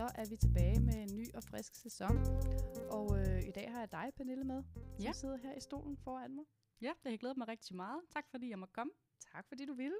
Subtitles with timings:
[0.00, 2.16] så er vi tilbage med en ny og frisk sæson.
[2.90, 4.62] Og øh, i dag har jeg dig, Pernille, med,
[4.96, 5.12] som Ja.
[5.12, 6.44] sidder her i stolen foran mig.
[6.80, 8.02] Ja, det har jeg glædet mig rigtig meget.
[8.10, 8.92] Tak fordi jeg må komme.
[9.32, 9.96] Tak fordi du ville.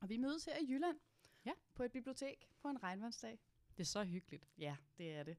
[0.00, 0.98] Og vi mødes her i Jylland.
[1.44, 1.52] Ja.
[1.74, 3.38] På et bibliotek på en regnvandsdag.
[3.76, 4.48] Det er så hyggeligt.
[4.58, 5.36] Ja, det er det.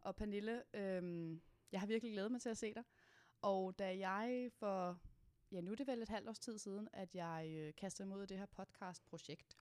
[0.00, 1.42] Og Pernille, øhm,
[1.72, 2.84] jeg har virkelig glædet mig til at se dig.
[3.42, 4.98] Og da jeg for,
[5.52, 8.26] ja nu er det vel et halvt års tid siden, at jeg øh, kastede mod
[8.26, 9.56] det her podcast-projekt,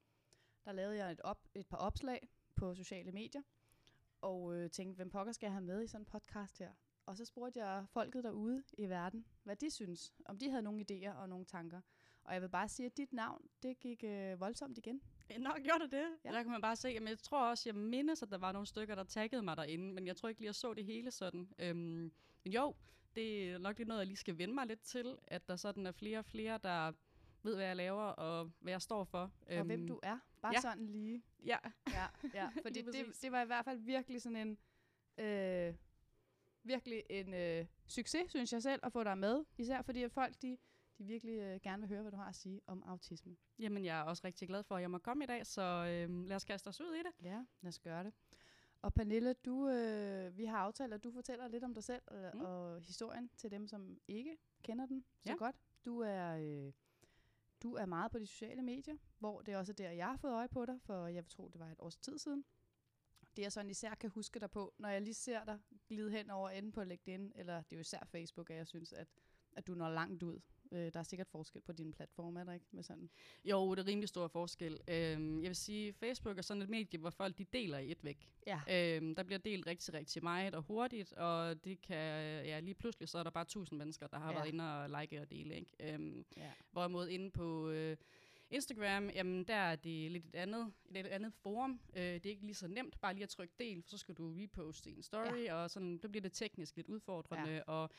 [0.65, 3.41] der lavede jeg et, op, et par opslag på sociale medier,
[4.21, 6.71] og øh, tænkte, hvem pokker skal jeg have med i sådan en podcast her?
[7.05, 10.85] Og så spurgte jeg folket derude i verden, hvad de synes, om de havde nogle
[10.91, 11.81] idéer og nogle tanker.
[12.23, 15.01] Og jeg vil bare sige, at dit navn, det gik øh, voldsomt igen.
[15.39, 16.05] Nå, gjorde det det?
[16.25, 16.31] Ja.
[16.31, 18.67] Der kan man bare se, men jeg tror også, jeg mindes, at der var nogle
[18.67, 21.49] stykker, der taggede mig derinde, men jeg tror ikke lige, jeg så det hele sådan.
[21.59, 22.11] Øhm,
[22.43, 22.75] men jo,
[23.15, 25.85] det er nok lige noget, jeg lige skal vende mig lidt til, at der sådan
[25.85, 26.91] er flere og flere, der
[27.43, 29.31] ved, hvad jeg laver og hvad jeg står for.
[29.57, 30.19] Og hvem du er.
[30.41, 30.59] Bare ja.
[30.61, 31.23] sådan lige.
[31.45, 32.49] Ja, Ja, ja.
[32.65, 34.57] fordi det, det var i hvert fald virkelig sådan en,
[35.25, 35.73] øh,
[36.63, 39.45] virkelig en øh, succes, synes jeg selv, at få dig med.
[39.57, 40.57] Især fordi at folk, de,
[40.97, 43.35] de virkelig øh, gerne vil høre, hvad du har at sige om autisme.
[43.59, 46.23] jamen jeg er også rigtig glad for, at jeg må komme i dag, så øhm,
[46.25, 47.25] lad os kaste os ud i det.
[47.25, 48.13] Ja, lad os gøre det.
[48.81, 52.23] Og Pernille, du, øh, vi har aftalt, at du fortæller lidt om dig selv øh,
[52.33, 52.41] Mm.
[52.41, 55.35] og historien til dem, som ikke kender den så Ja.
[55.35, 55.55] godt.
[55.85, 56.71] Du er, øh,
[57.63, 60.33] du er meget på de sociale medier, hvor det også er der, jeg har fået
[60.33, 62.45] øje på dig, for jeg tror, det var et års tid siden.
[63.35, 66.29] Det jeg sådan især kan huske dig på, når jeg lige ser dig glide hen
[66.29, 69.07] over enden på LinkedIn, eller det er jo især Facebook, at jeg synes, at,
[69.51, 70.39] at du når langt ud.
[70.71, 72.65] Øh, der er sikkert forskel på dine platforme, er der ikke?
[72.71, 73.09] Med sådan.
[73.45, 74.79] Jo, det er rimelig stor forskel.
[74.87, 78.03] Øhm, jeg vil sige, Facebook er sådan et medie, hvor folk de deler i et
[78.03, 78.29] væk.
[78.47, 78.61] Ja.
[78.97, 81.95] Øhm, der bliver delt rigtig, rigtig meget og hurtigt, og det kan,
[82.45, 84.37] ja, lige pludselig så er der bare tusind mennesker, der har Ja.
[84.37, 85.55] været inde og like og dele.
[85.55, 85.93] Ikke?
[85.93, 86.51] Øhm, ja.
[86.71, 87.97] hvorimod inde på øh,
[88.51, 91.79] Instagram, jamen der er det lidt et andet, et lidt andet forum.
[91.95, 94.15] Øh, det er ikke lige så nemt bare lige at trykke del, for så skal
[94.15, 95.53] du reposte en story, ja.
[95.53, 97.51] og sådan, så bliver det teknisk lidt udfordrende.
[97.51, 97.61] Ja.
[97.61, 97.89] Og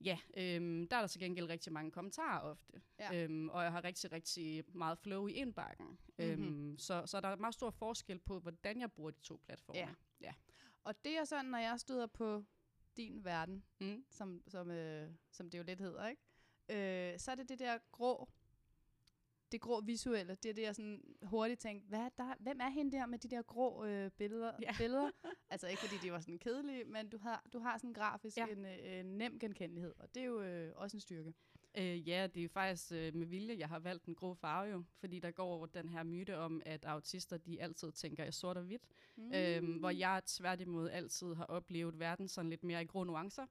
[0.00, 2.82] ja, øhm, der er der til gengæld rigtig mange kommentarer ofte.
[2.98, 3.24] Ja.
[3.24, 5.86] Øhm, og jeg har rigtig, rigtig meget flow i indbakken.
[5.86, 6.44] Mm-hmm.
[6.44, 9.78] Øhm, så, så der er meget stor forskel på, hvordan jeg bruger de to platforme.
[9.78, 9.88] Ja.
[10.20, 10.34] ja.
[10.84, 12.44] Og det er sådan, når jeg støder på
[12.96, 14.04] din verden, Mm.
[14.10, 16.22] som, som, øh, som det jo lidt hedder, ikke?
[17.12, 18.28] Øh, så er det det der grå,
[19.52, 22.68] det grå visuelle, det er det, jeg sådan hurtigt tænkte, hvad er der, hvem er
[22.68, 24.52] hende der med de der grå øh, billeder?
[24.62, 24.74] Ja.
[24.78, 25.10] billeder?
[25.50, 28.46] altså ikke fordi de var sådan kedelige, men du har, du har sådan grafisk ja.
[28.46, 31.34] En, øh, en nem genkendelighed, og det er jo øh, også en styrke.
[31.78, 34.84] Øh, ja, det er faktisk øh, med vilje, jeg har valgt den grå farve jo,
[34.98, 38.62] fordi der går den her myte om, at autister de altid tænker i sort og
[38.62, 38.82] hvidt,
[39.16, 39.32] mm.
[39.34, 43.46] øhm, hvor jeg tværtimod altid har oplevet verden sådan lidt mere i grå nuancer,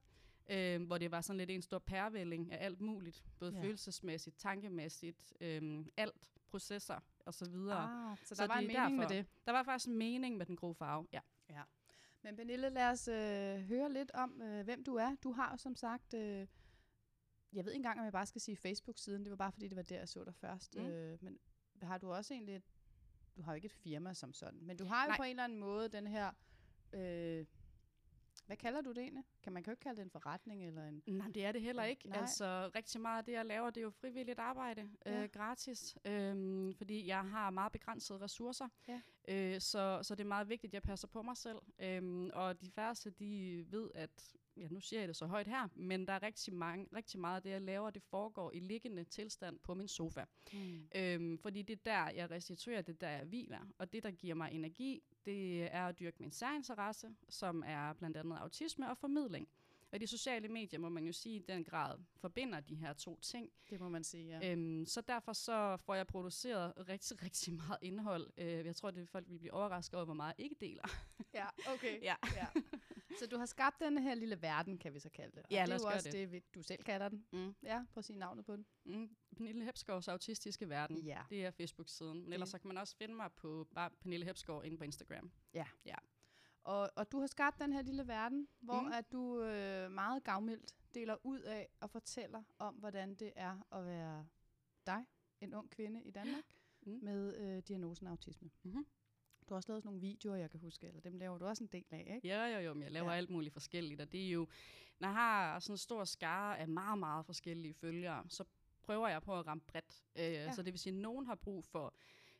[0.48, 3.62] øhm, hvor det var sådan lidt en stor pærvælling af alt muligt, både Ja.
[3.62, 8.10] følelsesmæssigt, tankemæssigt, øhm, alt, processer og så videre.
[8.10, 9.14] Ah, så, Så der var en det mening med derfor.
[9.14, 9.26] det.
[9.46, 11.20] Der var faktisk en mening med den grå farve, ja.
[11.50, 11.62] Ja.
[12.22, 15.14] Men Pernille, lad os øh, høre lidt om, øh, hvem du er.
[15.22, 16.46] Du har jo som sagt, øh,
[17.52, 19.22] jeg ved ikke engang, om jeg bare skal sige Facebook-siden.
[19.24, 20.76] Det var bare fordi, det var der, jeg så dig først.
[20.76, 20.82] Mm.
[20.82, 20.88] Mm.
[20.88, 21.38] Øh, men
[21.82, 22.62] har du også egentlig, et,
[23.36, 25.16] du har jo ikke et firma som sådan, men du har jo Nej.
[25.16, 26.30] på en eller anden måde den her,
[26.92, 27.46] øh,
[28.46, 29.24] hvad kalder du det egentlig?
[29.42, 31.02] Kan man kan jo ikke kalde det en forretning eller en...
[31.06, 32.08] Nej, det er det heller ikke.
[32.08, 32.18] Nej.
[32.20, 35.12] Altså, rigtig meget af det, jeg laver, det er jo frivilligt arbejde, Ja.
[35.12, 35.22] ja.
[35.22, 38.68] øh, gratis, øhm, fordi jeg har meget begrænsede ressourcer.
[38.88, 39.00] Ja.
[39.28, 41.58] Øh, så, så det er meget vigtigt, at jeg passer på mig selv.
[41.78, 45.68] Øhm, og de færreste, de ved, at, ja, nu siger jeg det så højt her,
[45.74, 49.04] men der er rigtig, mange, rigtig meget af det, jeg laver, det foregår i liggende
[49.04, 50.24] tilstand på min sofa.
[50.52, 50.88] Mm.
[50.94, 53.60] Øhm, fordi det er der, jeg restituerer, det er der, jeg hviler.
[53.78, 58.16] Og det, der giver mig energi, det er at dyrke min særinteresse, som er blandt
[58.16, 59.48] andet autisme og formidling.
[59.92, 63.18] Og de sociale medier, må man jo sige, i den grad forbinder de her to
[63.20, 63.50] ting.
[63.70, 64.52] Det må man sige, ja.
[64.52, 68.30] Øhm, så derfor så får jeg produceret rigtig, rigtig meget indhold.
[68.38, 70.88] Øh, jeg tror, det folk vil blive overrasket over, hvor meget jeg ikke deler.
[71.34, 72.02] Ja, okay.
[72.08, 72.14] Ja.
[72.34, 72.46] ja.
[73.18, 75.42] Så du har skabt den her lille verden, kan vi så kalde det.
[75.42, 76.30] Og Ja, det er jo også det.
[76.32, 76.54] det.
[76.54, 77.26] du selv kalder den.
[77.32, 77.54] Mm.
[77.62, 78.66] Ja, prøv at sige navnet på den.
[78.84, 79.16] Mm.
[79.36, 81.22] Pernille Hepsgaards autistiske verden, Ja.
[81.30, 82.22] det er Facebook-siden.
[82.22, 85.30] Men ellers så kan man også finde mig på bare Pernille Hepsgaard inde på Instagram.
[85.54, 85.66] Ja.
[85.84, 85.94] Ja.
[86.64, 88.80] Og, og du har skabt den her lille verden, hvor.
[88.80, 88.92] Mm.
[88.92, 93.86] at du øh, meget gavmildt deler ud af og fortæller om, hvordan det er at
[93.86, 94.26] være
[94.86, 95.04] dig,
[95.40, 96.44] en ung kvinde i Danmark,
[96.86, 96.98] Mm.
[97.02, 98.50] med øh, diagnosen autisme.
[98.62, 98.86] Mm-hmm.
[99.48, 101.64] Du har også lavet sådan nogle videoer, jeg kan huske, eller dem laver du også
[101.64, 102.28] en del af, ikke?
[102.28, 103.12] Jo, jo, jo, men jeg laver Ja.
[103.12, 103.18] ja.
[103.18, 104.48] alt muligt forskelligt, og det er jo,
[104.98, 108.44] når jeg har sådan en stor skare af meget, meget forskellige følgere, så
[108.82, 110.04] prøver jeg på at ramme bredt.
[110.16, 110.52] Øh, ja.
[110.52, 111.94] Så det vil sige, at nogen har brug for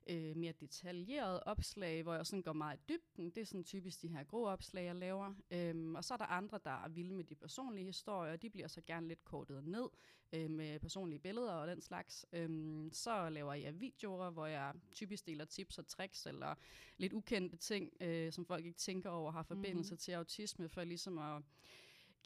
[0.06, 3.30] øh, mere detaljerede opslag, hvor jeg sådan går meget i dybden.
[3.30, 5.34] Det er sådan typisk de her grå opslag, jeg laver.
[5.50, 8.50] Øhm, og så er der andre, der er vilde med de personlige historier, og de
[8.50, 9.88] bliver så gerne lidt kortet ned
[10.32, 12.26] øh, med personlige billeder og den slags.
[12.32, 16.54] Øhm, så laver jeg videoer, hvor jeg typisk deler tips og tricks, eller
[16.96, 19.98] lidt ukendte ting, øh, som folk ikke tænker over, har forbindelse mm.
[19.98, 21.42] til autisme, for ligesom at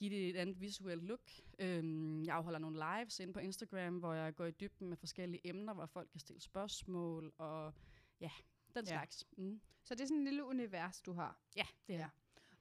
[0.01, 1.21] give det et andet visuelt look.
[1.59, 5.47] Øhm, jeg afholder nogle lives inde på Instagram, hvor jeg går i dybden med forskellige
[5.49, 7.75] emner, hvor folk kan stille spørgsmål, og
[8.21, 8.31] ja,
[8.75, 8.91] den Ja.
[8.91, 9.27] slags.
[9.37, 9.61] Mm.
[9.85, 11.41] Så det er sådan en lille univers, du har.
[11.57, 11.99] Ja, det, er.
[11.99, 12.09] Ja.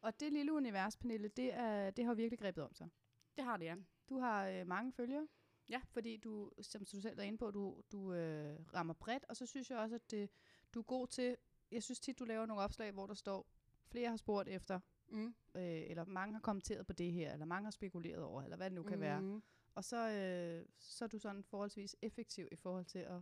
[0.02, 2.90] Og det lille univers, Pernille, det, er, det har virkelig grebet om sig.
[3.36, 3.76] det har det, ja.
[4.10, 5.28] Du har øh, mange følgere.
[5.70, 5.82] Ja.
[5.90, 9.26] Fordi du, som du selv er inde på, du, du øh, rammer bredt.
[9.30, 10.30] Og så synes jeg også, at det,
[10.74, 11.38] du er god til...
[11.72, 13.48] Jeg synes tit, du laver nogle opslag, hvor der står,
[13.92, 14.80] flere har spurgt efter,
[15.12, 15.36] Mm.
[15.56, 18.70] øh, eller mange har kommenteret på det her, eller mange har spekuleret over, eller hvad
[18.70, 19.02] det nu kan mm.
[19.02, 19.42] være.
[19.76, 23.22] Og så, øh, så er du sådan forholdsvis effektiv i forhold til at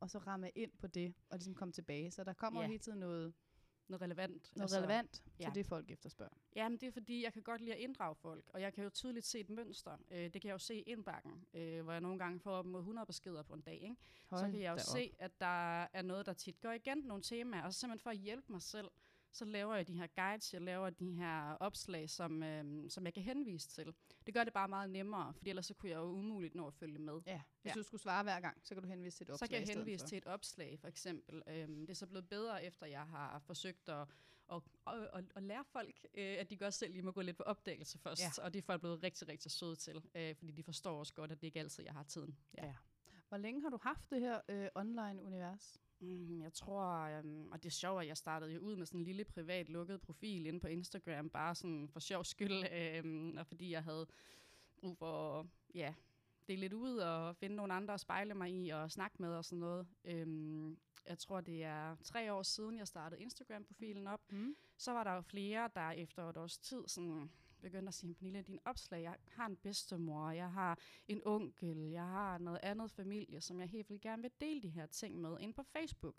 [0.00, 2.10] og så ramme ind på det, og ligesom komme tilbage.
[2.10, 2.66] Så der kommer Ja.
[2.66, 3.34] hele tiden noget,
[3.88, 4.52] Noget relevant.
[4.56, 5.44] noget altså, relevant ja.
[5.44, 6.34] til det, folk efterspørger.
[6.56, 8.84] Ja, men det er fordi, jeg kan godt lide at inddrage folk, og jeg kan
[8.84, 9.96] jo tydeligt se et mønster.
[10.10, 12.66] Øh, det kan jeg jo se i indbakken, øh, hvor jeg nogle gange får op
[12.66, 13.74] mod 100 beskeder på en dag.
[13.82, 13.96] Ikke?
[14.30, 14.80] så kan jeg jo op.
[14.80, 18.10] se, at der er noget, der tit går igen, nogle temaer, og så simpelthen for
[18.10, 18.88] at hjælpe mig selv,
[19.32, 23.14] så laver jeg de her guides, jeg laver de her opslag, som, øhm, som jeg
[23.14, 23.94] kan henvise til.
[24.26, 26.74] Det gør det bare meget nemmere, for ellers så kunne jeg jo umuligt nå at
[26.74, 27.20] følge med.
[27.26, 27.74] Ja, hvis Ja.
[27.74, 29.76] du skulle svare hver gang, så kan du henvise til et Så opslag kan jeg
[29.76, 31.42] henvise til et opslag, for eksempel.
[31.46, 34.08] Øhm, det er så blevet bedre, efter jeg har forsøgt at,
[34.52, 37.36] at, at, at, at lære folk, øh, at de godt selv lige må gå lidt
[37.36, 38.22] på opdagelse først.
[38.38, 38.42] Ja.
[38.44, 41.32] Og det er folk blevet rigtig, rigtig søde til, øh, fordi de forstår også godt,
[41.32, 42.38] at det ikke altid, jeg har tiden.
[42.58, 42.74] Ja.
[43.28, 45.80] Hvor længe har du haft det her øh, online-univers?
[46.00, 49.00] Mm, jeg tror, um, og det er sjovt, at jeg startede jo ud med sådan
[49.00, 53.46] en lille privat lukket profil inde på Instagram, bare sådan for sjov skyld, øhm, og
[53.46, 54.06] fordi jeg havde
[54.80, 55.94] brug for, ja,
[56.48, 59.44] dele lidt ud og finde nogle andre at spejle mig i og snakke med og
[59.44, 59.86] sådan noget.
[60.04, 64.20] Øhm, jeg tror, det er tre år siden, jeg startede Instagram-profilen op.
[64.32, 64.56] Mm.
[64.76, 68.42] Så var der jo flere, der efter et års tid sådan, begyndte at sige, Pernille,
[68.42, 70.78] din opslag, jeg har en bedstemor, jeg har
[71.08, 74.68] en onkel, jeg har noget andet familie, som jeg helt vil gerne vil dele de
[74.68, 76.14] her ting med ind på Facebook.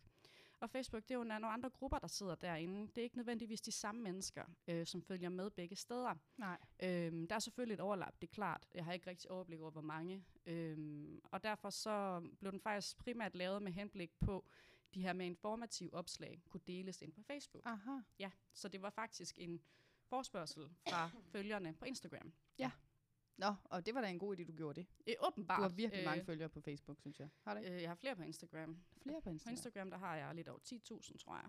[0.59, 2.87] Og Facebook, det er jo nogle andre grupper, der sidder derinde.
[2.87, 6.15] Det er ikke nødvendigvis de samme mennesker, øh, som følger med begge steder.
[6.37, 6.57] Nej.
[6.83, 8.67] Øhm, der er selvfølgelig et overlap, det er klart.
[8.73, 10.25] Jeg har ikke rigtig overblik over, hvor mange.
[10.45, 14.45] Øhm, og derfor så blev den faktisk primært lavet med henblik på,
[14.93, 17.63] de her med informative opslag kunne deles ind på Facebook.
[17.65, 17.99] Aha.
[18.19, 19.61] Ja, så det var faktisk en
[20.09, 22.33] forspørgsel fra følgerne på Instagram.
[23.37, 24.87] Nå, og det var da en god idé, du gjorde det.
[25.07, 25.57] Øh, åbenbart.
[25.57, 27.29] Du har virkelig øh, mange følgere på Facebook, synes jeg.
[27.43, 27.75] Har du ikke?
[27.75, 28.77] øh, Jeg har flere på Instagram.
[29.03, 29.51] Flere på På Instagram.
[29.51, 31.45] Instagram, der har jeg lidt over 10.000, tror jeg.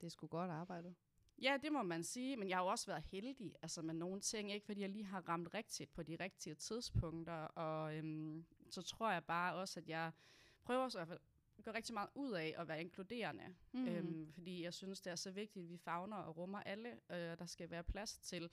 [0.00, 0.94] Det er sgu godt arbejdet.
[1.42, 4.20] Ja, det må man sige, men jeg har jo også været heldig altså med nogle
[4.20, 8.82] ting, ikke fordi jeg lige har ramt rigtigt på de rigtige tidspunkter, og øhm, så
[8.82, 10.12] tror jeg bare også, at jeg
[10.64, 11.18] prøver så
[11.70, 13.88] gå rigtig meget ud af at være inkluderende, Mm.
[13.88, 17.32] øhm, fordi jeg synes, det er så vigtigt, at vi fagner og rummer alle, øh,
[17.32, 18.50] og der skal være plads til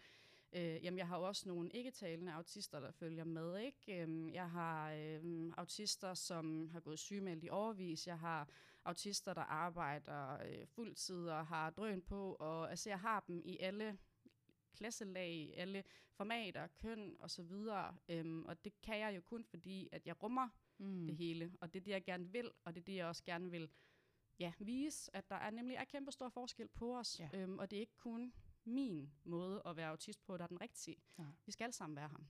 [0.56, 3.58] Øh, jamen, jeg har jo også nogle ikke-talende autister, der følger med.
[3.58, 4.02] Ikke?
[4.02, 8.08] Øhm, jeg har øhm, autister, som har gået sygemeldt i overvis.
[8.08, 8.50] Jeg har
[8.86, 12.34] autister, der arbejder øh, fuldtid og har drøn på.
[12.40, 13.98] Og altså, jeg har dem i alle
[14.76, 17.98] klasselag, alle formater, køn og så videre.
[18.10, 21.08] Øhm, og det kan jeg jo kun, fordi at jeg rummer Mm.
[21.08, 21.54] det hele.
[21.62, 23.70] Og det er det, jeg gerne vil, og det er det, jeg også gerne vil
[24.40, 27.20] ja, vise, at der er nemlig er kæmpe stor forskel på os.
[27.20, 27.30] Ja.
[27.34, 28.34] Øhm, og det er ikke kun
[28.66, 30.98] min måde at være autist på, der er den rigtige.
[31.18, 31.28] Nej.
[31.46, 32.28] Vi skal alle sammen være ham.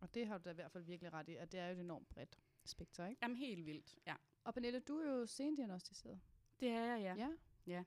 [0.00, 1.72] Og det har du da i hvert fald virkelig ret i, at det er jo
[1.74, 3.18] et enormt bredt spektrum, ikke?
[3.22, 4.14] Jamen helt vildt, ja.
[4.44, 6.20] Og Pernille, du er jo sendiagnostiseret.
[6.60, 7.28] Det er jeg, ja.
[7.66, 7.84] ja.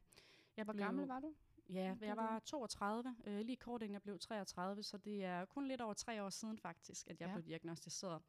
[0.58, 1.36] Jeg Hvor blev- gammel var du?
[1.70, 5.68] Ja, jeg var 32, øh, lige kort inden jeg blev 33, så det er kun
[5.68, 7.32] lidt over tre år siden faktisk, at jeg Ja.
[7.32, 7.36] ja.
[7.36, 8.22] blev diagnostiseret.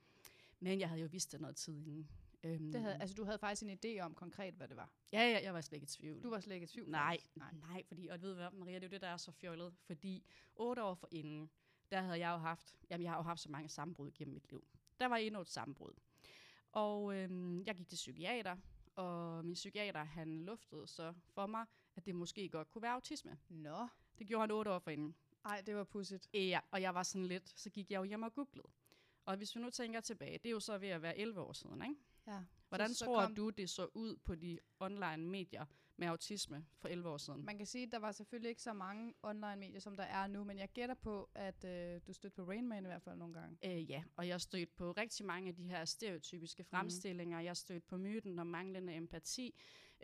[0.61, 2.09] Men jeg havde jo vidst det noget tid inden.
[2.45, 4.91] Øhm, Det havde, altså, du havde faktisk en idé om konkret, hvad det var.
[5.13, 6.23] Ja, ja, jeg var slet ikke i tvivl.
[6.23, 6.91] Du var slet ikke i tvivl.
[6.91, 9.17] Nej, nej, nej, fordi, og ved du hvad, Maria, det er jo det, der er
[9.17, 10.25] så fjollet, fordi
[10.57, 11.51] otte år for inden,
[11.91, 14.51] der havde jeg jo haft, jamen jeg har jo haft så mange sammenbrud gennem mit
[14.51, 14.67] liv.
[15.01, 15.93] Der var endnu et sammenbrud.
[16.73, 18.57] Og øhm, jeg gik til psykiater,
[18.95, 23.39] og min psykiater, han luftede så for mig, at det måske godt kunne være autisme.
[23.49, 23.89] Nå.
[24.19, 25.15] Det gjorde han otte år for inden.
[25.45, 26.29] Ej, det var pudsigt.
[26.35, 28.69] Ja, og jeg var sådan lidt, så gik jeg jo hjem og googlede.
[29.29, 31.53] Og hvis vi nu tænker tilbage, det er jo så ved at være 11 år
[31.53, 31.95] siden, ikke?
[32.27, 32.41] Ja.
[32.69, 35.65] Hvordan så, så tror kom- du, det så ud på de online medier
[35.97, 37.45] med autisme for 11 år siden?
[37.45, 40.27] Man kan sige, at der var selvfølgelig ikke så mange online medier, som der er
[40.27, 43.17] nu, men jeg gætter på, at øh, du stødte på Rain Man i hvert fald
[43.17, 43.59] nogle gange.
[43.65, 47.39] Øh, ja, og jeg har stødt på rigtig mange af de her stereotypiske fremstillinger.
[47.39, 47.45] Mm.
[47.45, 49.55] Jeg har stødt på myten om manglende empati.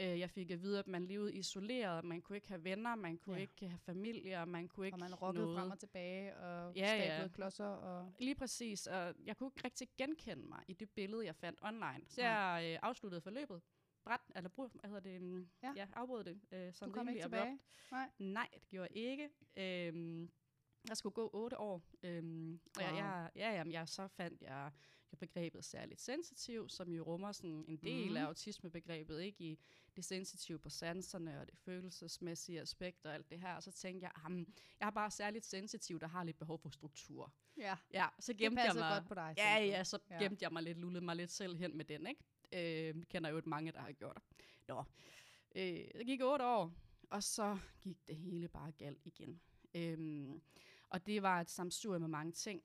[0.00, 2.04] Øh, jeg fik at vide, at man levede isoleret.
[2.04, 3.40] Man kunne ikke have venner, man kunne Ja.
[3.42, 5.58] ikke have familie, man kunne ikke Og man rokkede noget.
[5.58, 7.28] frem og tilbage og Ja, stablede ja.
[7.28, 7.64] klodser.
[7.66, 8.12] Og...
[8.18, 12.00] Lige præcis, og jeg kunne ikke rigtig genkende mig i det billede, jeg fandt online.
[12.08, 13.62] Så jeg øh, afsluttede forløbet.
[14.04, 15.72] bræt, eller brug, hvad hedder det, mm, Ja.
[15.76, 15.86] ja.
[15.92, 16.40] afbrød det.
[16.52, 17.34] Øh, sådan Du kom ikke abrupt.
[17.40, 17.58] tilbage?
[17.92, 18.10] Nej.
[18.18, 19.28] Nej, det gjorde jeg ikke.
[19.56, 20.30] Øhm,
[20.88, 21.82] jeg skulle gå otte år.
[22.02, 22.98] Øhm, og jeg, Wow.
[23.00, 24.70] jeg, ja, jamen, jeg, så fandt jeg
[25.18, 28.16] begrebet særligt sensitiv, som jo rummer sådan en del Mhm.
[28.16, 29.58] af autismebegrebet, ikke i
[29.96, 33.54] det sensitive på sanserne og det følelsesmæssige aspekt og alt det her.
[33.54, 36.68] Og så tænkte jeg, jamen, jeg er bare særligt sensitiv, der har lidt behov for
[36.68, 37.32] struktur.
[37.56, 38.96] Ja, Ja, så det gemte jeg passede mig.
[38.98, 39.34] godt på dig.
[39.36, 40.18] Ja, ja, så Ja.
[40.22, 42.88] gemte jeg mig lidt, lullede mig lidt selv hen med den, ikke?
[42.88, 44.46] Øh, kender jo et mange, der har gjort det.
[44.68, 44.84] Nå,
[45.56, 45.62] øh,
[45.94, 46.72] det gik otte år,
[47.10, 49.40] og så gik det hele bare galt igen.
[49.74, 50.42] Øhm,
[50.88, 52.62] og det var et samsur med mange ting.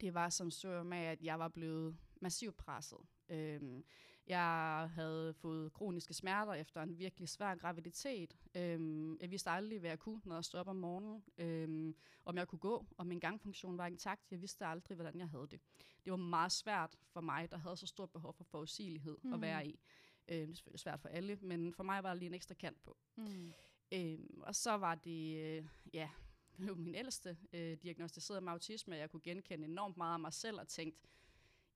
[0.00, 2.98] Det var samsur med, at jeg var blevet massivt presset.
[3.28, 3.84] Øhm,
[4.26, 8.36] jeg havde fået kroniske smerter efter en virkelig svær graviditet.
[8.54, 11.24] Øhm, jeg vidste aldrig, hvad jeg kunne, når jeg stod op om morgenen.
[11.38, 14.30] Øhm, om jeg kunne gå, og min gangfunktion var intakt.
[14.30, 15.60] Jeg vidste aldrig, hvordan jeg havde det.
[16.04, 19.32] Det var meget svært for mig, der havde så stort behov for forudsigelighed mm.
[19.32, 19.80] At være i.
[20.28, 22.54] Øhm, det er selvfølgelig svært for alle, men for mig var der lige en ekstra
[22.54, 22.96] kant på.
[23.16, 23.52] Mm.
[23.92, 26.10] Øhm, og så var det, øh, ja,
[26.58, 30.32] var min ældste øh, diagnostiseret med autisme, og jeg kunne genkende enormt meget af mig
[30.32, 31.08] selv og tænkte,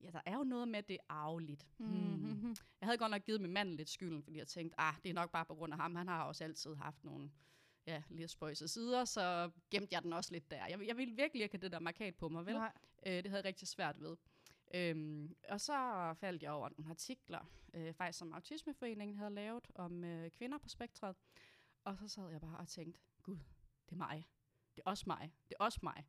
[0.01, 1.67] ja, der er jo noget med, at det er arveligt.
[1.77, 1.89] Hmm.
[1.89, 2.55] Mm-hmm.
[2.81, 5.13] Jeg havde godt nok givet min mand lidt skylden, fordi jeg tænkte, ah, det er
[5.13, 5.95] nok bare på grund af ham.
[5.95, 7.31] Han har også altid haft nogle
[7.85, 10.65] ja, lidt spøjse sider, så gemte jeg den også lidt der.
[10.65, 12.53] Jeg, jeg ville virkelig ikke have det der markat på mig, vel?
[12.53, 12.71] Nej.
[13.05, 14.17] Øh, det havde jeg rigtig svært ved.
[14.73, 15.73] Øhm, og så
[16.19, 20.69] faldt jeg over nogle artikler, øh, faktisk som Autismeforeningen havde lavet om øh, kvinder på
[20.69, 21.15] spektret.
[21.83, 23.37] Og så sad jeg bare og tænkte, gud,
[23.85, 24.27] det er mig.
[24.79, 25.33] Det er også mig.
[25.49, 26.05] Det er også mig.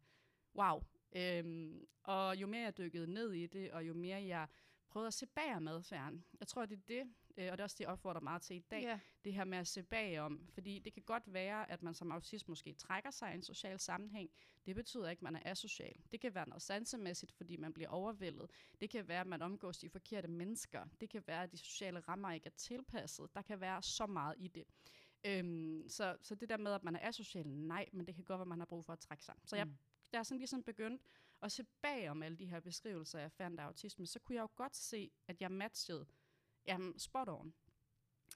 [0.55, 0.83] Wow.
[1.13, 4.47] Øhm, og jo mere jeg dykkede ned i det, og jo mere jeg
[4.89, 6.25] prøvede at se bag om adfærden.
[6.41, 8.57] Jeg tror, det er det, øh, og det er også det, jeg opfordrer meget til
[8.57, 8.99] i dag Ja.
[9.25, 10.49] det her med at se bagom.
[10.55, 13.79] Fordi det kan godt være, at man som autist måske trækker sig i en social
[13.81, 14.31] sammenhæng.
[14.67, 16.01] Det betyder ikke, at man er asocial.
[16.13, 18.51] Det kan være noget sansemæssigt, fordi man bliver overvældet.
[18.81, 20.85] Det kan være, at man omgås de forkerte mennesker.
[21.01, 23.35] Det kan være, at de sociale rammer ikke er tilpasset.
[23.35, 24.65] Der kan være så meget i det.
[25.25, 28.39] Øhm, så, så det der med, at man er asocial, nej, men det kan godt
[28.39, 29.35] være, man har brug for at trække sig.
[29.45, 29.77] Så jeg, Mm.
[30.13, 31.03] jeg sådan ligesom begyndt
[31.43, 34.43] at se bag om alle de her beskrivelser, jeg fandt af autisme, så kunne jeg
[34.43, 36.07] jo godt se, at jeg matchede
[36.67, 37.55] jamen, spot on.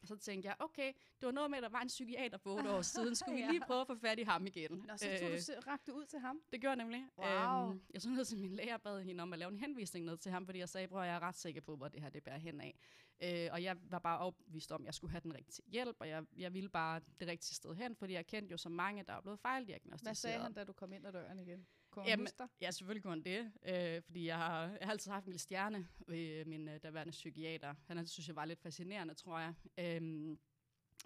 [0.05, 2.51] Og så tænkte jeg, okay, det var noget med, at der var en psykiater for
[2.57, 3.15] otte år siden.
[3.17, 3.51] Skulle vi Ja.
[3.51, 4.71] lige prøve at få fat i ham igen?
[4.89, 6.41] Nå, så tog du se- rakte ud til ham.
[6.53, 7.07] det gjorde jeg nemlig.
[7.19, 7.71] Wow.
[7.71, 10.17] Øhm, jeg så ned til min læger bad hende om at lave en henvisning ned
[10.17, 12.23] til ham, fordi jeg sagde, bror, jeg er ret sikker på, hvor det her det
[12.25, 12.79] bærer hen af.
[13.23, 16.09] Øh, og jeg var bare overbevist om, at jeg skulle have den rigtige hjælp, og
[16.09, 19.13] jeg, jeg ville bare det rigtige sted hen, fordi jeg kendte jo så mange, der
[19.13, 20.07] var blevet fejldiagnostiseret.
[20.09, 21.67] Hvad sagde han, da du kom ind ad døren igen?
[21.95, 22.49] Kunne Jamen, huske dig?
[22.61, 23.53] Ja, selvfølgelig kunne han det,
[23.97, 27.11] øh, fordi jeg har, jeg har altid haft en lille stjerne ved min øh, daværende
[27.11, 27.75] psykiater.
[27.87, 29.55] Han har- synes jeg var lidt fascinerende, tror jeg.
[29.79, 30.39] Øhm,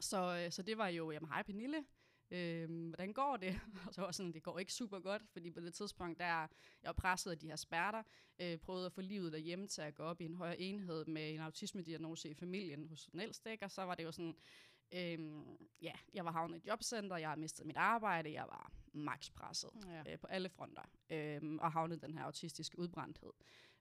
[0.01, 1.85] så, øh, så det var jo, jamen hej Pernille,
[2.31, 3.61] øhm, hvordan går det?
[3.89, 6.49] Og så var sådan, det går ikke super godt, fordi på det tidspunkt, der jeg
[6.85, 8.03] var presset af de her smerter,
[8.39, 11.35] øh, prøvede at få livet derhjemme til at gå op i en højere enhed med
[11.35, 13.65] en autismediagnose i familien hos den ældste, ikke?
[13.65, 14.37] og så var det jo sådan,
[14.93, 18.73] øhm, ja, jeg var havnet i et jobcenter, jeg havde mistet mit arbejde, jeg var
[18.93, 20.13] max presset Ja.
[20.13, 23.33] øh, på alle fronter, øh, og havnede i den her autistiske udbrændthed,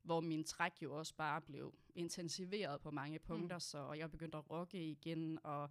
[0.02, 3.60] hvor min træk jo også bare blev intensiveret på mange punkter, mm.
[3.60, 5.70] så jeg begyndte at rocke igen, og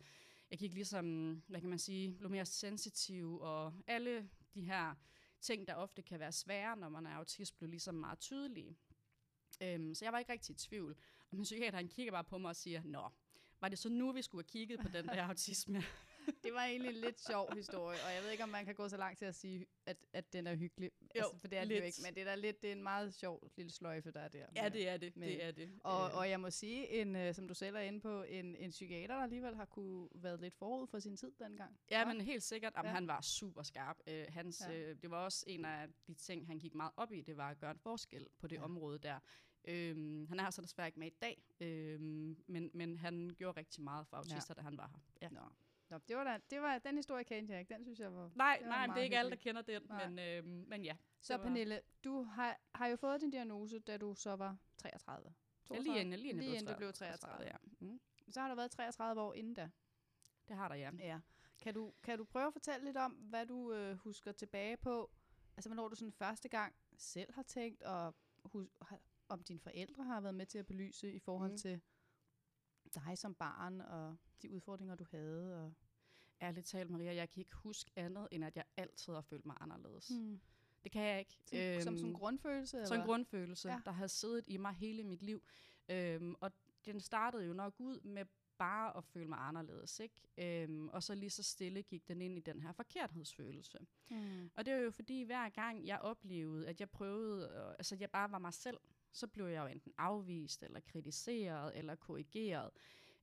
[0.50, 4.95] jeg gik ligesom, hvad kan man sige, blev mere sensitiv, og alle de her
[5.40, 8.76] ting, der ofte kan være svære, når man er autist, blev ligesom meget tydelige.
[9.62, 10.97] Øhm, så jeg var ikke rigtig i tvivl.
[11.31, 13.09] Og min psykiater, han kigger bare på mig og siger, Nå,
[13.61, 15.83] var det så nu, vi skulle have kigget på den der autisme?
[16.45, 18.89] Det var egentlig en lidt sjov historie, og jeg ved ikke, om man kan gå
[18.89, 20.91] så langt til at sige, at, at den er hyggelig.
[21.15, 21.85] altså, for det er det jo lidt.
[21.85, 24.29] ikke, men det er, da lidt, det er en meget sjov lille sløjfe, der er
[24.29, 24.47] der.
[24.57, 25.17] ja, med- det er det.
[25.17, 25.71] med- det er det.
[25.85, 28.57] Og, Øh, og jeg må sige, en, øh, som du selv er inde på, en,
[28.57, 31.79] en psykiater, der alligevel har kunne været lidt forud for sin tid dengang.
[31.91, 32.13] Ja, Hva?
[32.13, 32.73] men helt sikkert.
[32.77, 32.95] Jamen, Ja.
[32.95, 33.97] Han var super skarp.
[34.11, 34.73] Uh, hans, Ja.
[34.79, 34.91] ja.
[34.93, 37.51] uh, det var også en af de ting, han gik meget op i, det var
[37.51, 38.61] at gøre en forskel på det Ja.
[38.61, 38.65] ja.
[38.65, 39.19] område der.
[39.66, 43.85] Øhm, han er så desværre ikke med i dag, øhm, men, men han gjorde rigtig
[43.85, 44.61] meget for autister, ja.
[44.61, 44.99] da han var her.
[45.23, 45.28] Ja.
[45.28, 45.40] Nå.
[45.90, 47.75] Nå, det var, da, det var den historie kendte jeg ikke.
[47.75, 48.30] Den synes jeg var...
[48.35, 50.08] Nej, Det var nej, det er ikke alle, der kender den, Nej.
[50.08, 50.96] men, øhm, men ja.
[51.20, 55.35] Så var- Pernille, du har, har jo fået din diagnose, da du så var 33.
[55.70, 57.18] Ja, lige inden, lige inden, lige inden du blev 33.
[57.18, 57.44] 33.
[57.80, 57.87] Ja.
[57.87, 58.00] Mm.
[58.30, 59.70] Så har du været 33 år inden da.
[60.49, 60.90] Det har der, ja.
[60.99, 61.20] Ja.
[61.61, 65.11] Kan du, kan du prøve at fortælle lidt om, hvad du øh, husker tilbage på?
[65.56, 70.04] Altså, hvornår du sådan første gang selv har tænkt, og hus, har, om dine forældre
[70.04, 71.54] har været med til at belyse i forhold mm.
[71.54, 71.59] Mm.
[71.59, 71.80] til
[72.95, 75.64] dig som barn, og de udfordringer, du havde.
[75.64, 75.73] Og,
[76.42, 79.56] Ærligt talt, Maria, jeg kan ikke huske andet, end at jeg altid har følt mig
[79.61, 80.11] anderledes.
[80.11, 80.40] Mm.
[80.85, 81.37] Det kan jeg ikke.
[81.47, 82.76] som, øhm, som sådan en grundfølelse?
[82.80, 82.97] Eller?
[82.97, 83.80] en grundfølelse, Ja.
[83.85, 85.42] der har siddet i mig hele mit liv.
[85.88, 86.52] Øhm, og
[86.85, 88.25] den startede jo nok ud med
[88.59, 90.23] bare at føle mig anderledes, ikke?
[90.38, 93.78] Øhm, og så lige så stille gik den ind i den her forkerthedsfølelse.
[94.09, 94.50] Hmm.
[94.54, 98.11] Og det var jo fordi, hver gang jeg oplevede, at jeg prøvede, øh, altså jeg
[98.11, 98.78] bare var mig selv,
[99.16, 102.70] så blev jeg jo enten afvist, eller kritiseret, eller korrigeret.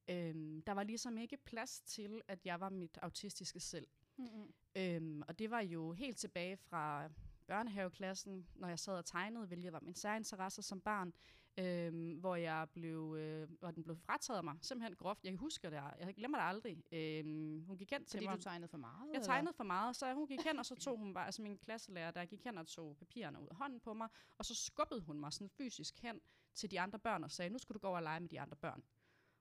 [0.09, 3.87] Øhm, der var ligesom ikke plads til, at jeg var mit autistiske selv.
[4.17, 4.53] Mm-hmm.
[4.75, 7.09] Øhm, og det var jo helt tilbage fra
[7.53, 11.13] børnehaveklassen, når jeg sad og tegnede, hvilket var min særinteresse som barn,
[11.57, 15.23] øhm, hvor jeg blev, øh, hvor den blev frataget mig, simpelthen groft.
[15.23, 16.83] Jeg husker det, jeg glemmer det aldrig.
[16.91, 18.37] Øhm, hun gik hen til Fordi mig.
[18.37, 19.13] du tegnede for meget?
[19.13, 21.57] Jeg tegnede for meget, så hun gik hen, og så tog hun bare, altså min
[21.57, 25.01] klasselærer, der gik hen og tog papirerne ud af hånden på mig, og så skubbede
[25.01, 26.21] hun mig sådan fysisk hen
[26.55, 28.41] til de andre børn og sagde, nu skal du gå over og lege med de
[28.41, 28.83] andre børn.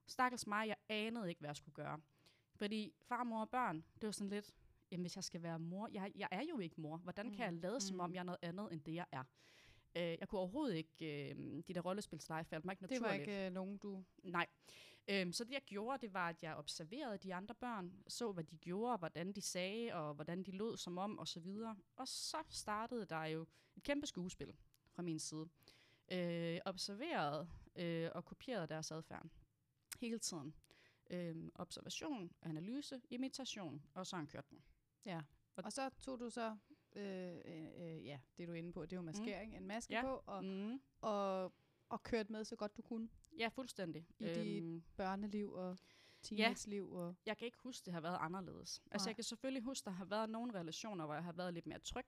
[0.06, 2.00] Stakkels mig, jeg anede ikke, hvad jeg skulle gøre.
[2.54, 4.54] Fordi far, mor og børn, det var sådan lidt,
[4.92, 6.96] jamen hvis jeg skal være mor, jeg, jeg er jo ikke mor.
[6.96, 8.14] Hvordan kan jeg lade, som om Mm.
[8.14, 9.24] jeg er noget andet, end det jeg er?
[9.96, 13.08] Øh, jeg kunne overhovedet ikke, øh, de der rollespilsleje faldt mig ikke Det naturligt.
[13.08, 14.04] var ikke øh, nogen, du...
[14.22, 14.46] Nej.
[15.08, 18.44] Øhm, så det jeg gjorde, det var, at jeg observerede de andre børn, så hvad
[18.44, 21.76] de gjorde, hvordan de sagde, og hvordan de lød som om, og så videre.
[21.96, 23.46] Og så startede der jo
[23.76, 24.56] et kæmpe skuespil
[24.90, 25.48] fra min side.
[26.12, 29.26] Øh, observerede øh, og kopierede deres adfærd
[30.00, 30.54] hele tiden.
[31.10, 34.62] Øh, observation, analyse, imitation, og så kørte den.
[35.06, 35.20] Ja.
[35.56, 36.56] Og- Og så tog du så,
[36.96, 39.56] øh, øh, øh, ja, det du er inde på, det er jo maskering, mm.
[39.56, 40.02] en maske Ja.
[40.02, 40.80] på, og, Mm.
[41.00, 41.52] og,
[41.88, 44.06] og kørte med så godt du kunne Ja, fuldstændig.
[44.18, 45.78] i dit Øhm, børneliv og
[46.22, 46.92] teenage-liv.
[46.92, 48.82] Og, jeg kan ikke huske, det har været anderledes.
[48.90, 49.10] Altså, Nej.
[49.10, 51.78] jeg kan selvfølgelig huske, der har været nogle relationer, hvor jeg har været lidt mere
[51.78, 52.06] tryg.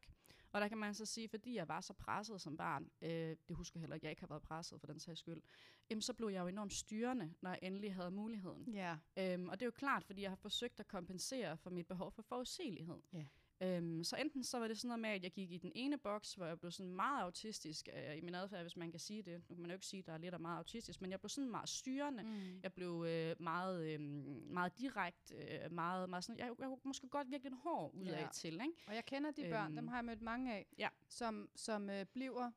[0.55, 3.57] Og der kan man så sige, fordi jeg var så presset som barn, øh, det
[3.57, 5.43] husker jeg heller ikke, jeg ikke har været presset for den sags skyld,
[5.91, 8.69] jamen, så blev jeg jo enormt styrende, når jeg endelig havde muligheden.
[8.75, 8.97] ja.
[9.17, 12.13] Øhm, og det er jo klart, fordi jeg har forsøgt at kompensere for mit behov
[12.13, 13.01] for forudsigelighed.
[13.13, 13.25] Ja.
[13.61, 15.99] Øhm, så enten så var det sådan noget med, at jeg gik i den ene
[15.99, 19.23] boks, hvor jeg blev sådan meget autistisk øh, i min adfærd, hvis man kan sige
[19.23, 19.43] det.
[19.49, 21.21] Nu kan man jo ikke sige, at der er lidt af meget autistisk, men jeg
[21.21, 22.23] blev sådan meget styrende.
[22.23, 22.61] Mm.
[22.63, 27.09] Jeg blev øh, meget, øh, meget direkte, øh, meget, meget sådan, jeg, jeg kunne måske
[27.09, 28.29] godt virkelig en hård ud af Ja.
[28.33, 28.73] til, ikke?
[28.87, 30.89] Og jeg kender de børn, Øhm, dem har jeg mødt mange af, ja.
[31.09, 32.51] som, som øh, bliver,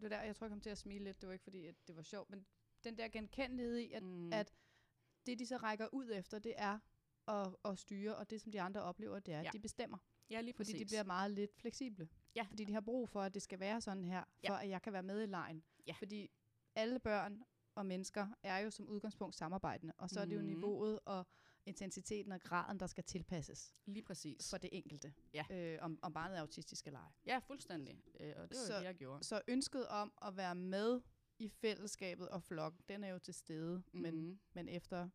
[0.00, 1.74] det der, jeg tror, jeg kom til at smile lidt, det var ikke fordi, at
[1.86, 2.46] det var sjovt, men
[2.84, 4.32] den der genkendelighed i, at mm.
[4.32, 4.52] at
[5.26, 6.78] det de så rækker ud efter, det er
[7.28, 9.50] at, at styre, og det som de andre oplever, det er, at Ja.
[9.52, 9.98] de bestemmer.
[10.32, 10.80] Ja, lige Fordi præcis.
[10.80, 12.08] de bliver meget lidt fleksible.
[12.36, 12.42] Ja.
[12.42, 14.50] Fordi de har brug for, at det skal være sådan her, Ja.
[14.50, 15.62] for at jeg kan være med i lejen.
[15.86, 15.92] Ja.
[15.92, 16.30] Fordi
[16.74, 17.42] alle børn
[17.74, 20.48] og mennesker er jo som udgangspunkt samarbejdende, og så er det jo Mhm.
[20.48, 21.26] niveauet og
[21.66, 24.50] intensiteten og graden, der skal tilpasses Lige præcis.
[24.50, 25.14] for det enkelte.
[25.34, 25.44] Ja.
[25.50, 27.10] Øh, om, om barnet er autistisk eller ej.
[27.26, 28.00] Ja, fuldstændig.
[28.20, 29.24] Øh, og det var Så- det, jeg gjorde.
[29.24, 31.00] Så ønsket om at være med
[31.38, 34.00] i fællesskabet og flokken, den er jo til stede, mm.
[34.00, 34.40] men, Mhm.
[34.52, 35.08] men efter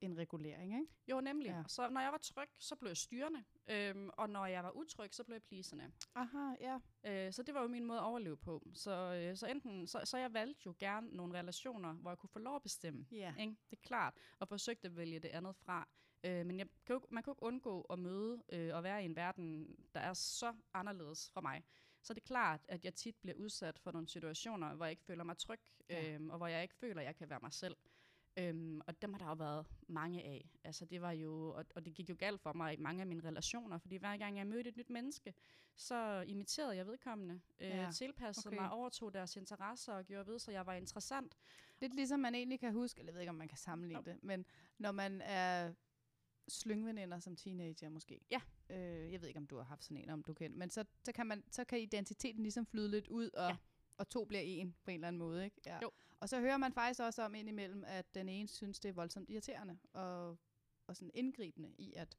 [0.00, 0.92] en regulering, ikke?
[1.08, 1.48] Jo, nemlig.
[1.48, 1.62] Ja.
[1.66, 3.44] Så når jeg var tryg, så blev jeg styrende.
[3.66, 5.92] Øhm, og når jeg var utryg, så blev jeg plisende.
[6.14, 6.78] Aha, ja.
[7.04, 8.66] Øh, så det var jo min måde at overleve på.
[8.74, 12.30] Så, øh, så enten, så, så jeg valgte jo gerne nogle relationer, hvor jeg kunne
[12.30, 13.06] få lov at bestemme.
[13.12, 13.34] Ja.
[13.40, 13.56] Ikke?
[13.70, 14.14] Det er klart.
[14.38, 15.88] Og forsøgte at vælge det andet fra.
[16.24, 19.02] Øh, men jeg kan jo, man kan jo ikke undgå at møde øh, og være
[19.02, 21.64] i en verden, der er så anderledes fra mig.
[22.02, 25.04] Så det er klart, at jeg tit bliver udsat for nogle situationer, hvor jeg ikke
[25.04, 25.60] føler mig tryg,
[25.90, 26.14] Ja.
[26.14, 27.76] øhm, og hvor jeg ikke føler, at jeg kan være mig selv.
[28.48, 30.50] Øhm, og dem har der jo været mange af.
[30.64, 33.06] Altså det var jo, og, og det gik jo galt for mig i mange af
[33.06, 35.34] mine relationer, fordi hver gang jeg mødte et nyt menneske,
[35.76, 38.58] så imiterede jeg vedkommende, øh, Ja, tilpassede okay.
[38.58, 41.36] mig, overtog deres interesser og gjorde ved, så jeg var interessant.
[41.80, 44.16] Lidt ligesom man egentlig kan huske, eller jeg ved ikke, om man kan sammenligne det,
[44.22, 44.46] men
[44.78, 45.72] når man er
[46.48, 48.20] slyngveninder som teenager måske.
[48.30, 48.40] Ja.
[48.70, 50.84] Øh, jeg ved ikke, om du har haft sådan en, om du kan, men så,
[51.04, 53.56] så, kan, man, så kan identiteten ligesom flyde lidt ud, og, Ja.
[53.96, 55.44] og to bliver en på en eller anden måde.
[55.44, 55.56] Ikke?
[55.66, 55.78] Ja.
[55.82, 55.90] Jo.
[56.20, 59.30] Og så hører man faktisk også om indimellem, at den ene synes, det er voldsomt
[59.30, 60.38] irriterende, og,
[60.86, 62.18] og sådan indgribende i, at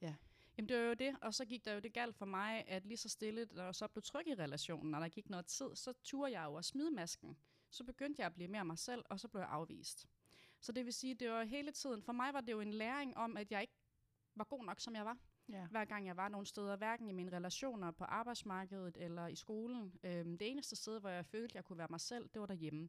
[0.00, 0.14] ja,
[0.56, 2.86] Jamen det var jo det, og så gik der jo det galt for mig, at
[2.86, 5.76] lige så stille, når jeg så blev tryg i relationen, og der gik noget tid,
[5.76, 7.36] så turde jeg jo at smide masken.
[7.70, 10.08] Så begyndte jeg at blive mere mig selv, og så blev jeg afvist.
[10.60, 13.16] Så det vil sige, det var hele tiden, for mig var det jo en læring
[13.16, 13.74] om, at jeg ikke
[14.34, 15.18] var god nok, som jeg var
[15.52, 15.66] ja.
[15.70, 19.92] Hver gang jeg var nogle steder, hverken i mine relationer på arbejdsmarkedet eller i skolen.
[20.02, 22.88] Øhm, det eneste sted, hvor jeg følte, jeg kunne være mig selv, det var derhjemme.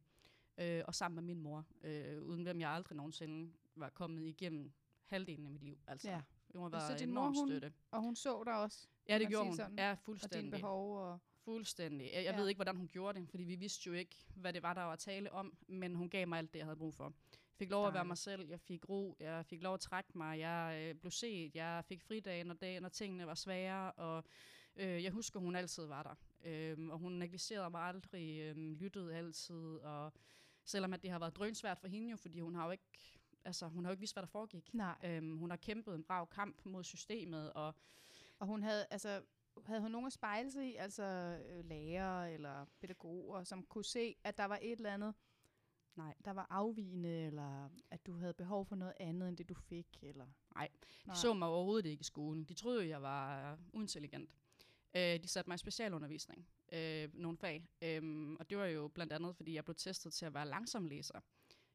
[0.58, 4.71] Øh, og sammen med min mor, øh, uden hvem jeg aldrig nogensinde var kommet igennem
[5.06, 5.78] halvdelen af mit liv.
[5.88, 6.21] Altså, Ja.
[6.47, 7.73] det må Så være din mor, hun- støtte.
[7.91, 9.56] Og hun så dig også, Ja, det gjorde hun.
[9.56, 9.78] sådan?
[9.78, 10.52] Ja, og dine fuldstændig.
[10.52, 10.97] behov.
[10.97, 12.06] Og, Fuldstændig.
[12.13, 12.39] Jeg, jeg Ja.
[12.39, 14.82] ved ikke, hvordan hun gjorde det, fordi vi vidste jo ikke, hvad det var, der
[14.82, 17.13] var at tale om, men hun gav mig alt det, jeg havde brug for.
[17.56, 20.39] Fik lov at være mig selv, jeg fik ro, jeg fik lov at trække mig,
[20.39, 24.24] jeg øh, blev set, jeg fik fridage, når, dag, når tingene var svære, og
[24.76, 26.16] øh, jeg husker, hun altid var der.
[26.46, 30.13] Øh, og hun negligerede mig aldrig, øh, lyttede altid, og
[30.66, 33.68] selvom at det har været drønsvært for hende jo, fordi hun har jo ikke, altså,
[33.68, 34.74] hun har jo ikke vidst, hvad der foregik.
[34.74, 34.96] nej.
[35.04, 37.76] Øhm, hun har kæmpet en brav kamp mod systemet, og
[38.39, 39.22] Og hun havde, altså,
[39.66, 41.04] havde hun nogen at spejle sig i, altså
[41.50, 45.13] øh, lærere eller pædagoger, som kunne se, at der var et eller andet,
[45.95, 46.13] Nej.
[46.25, 49.88] der var afvigende, eller at du havde behov for noget andet, end det du fik,
[50.01, 50.25] eller...
[50.56, 50.69] Nej,
[51.06, 51.13] Nej.
[51.13, 52.43] De så mig overhovedet ikke i skolen.
[52.43, 54.29] De troede jeg var uintelligent.
[54.95, 57.69] Øh, de satte mig i specialundervisning, øh, nogle fag.
[57.82, 60.86] Øhm, og det var jo blandt andet, fordi jeg blev testet til at være langsom
[60.86, 61.19] læser.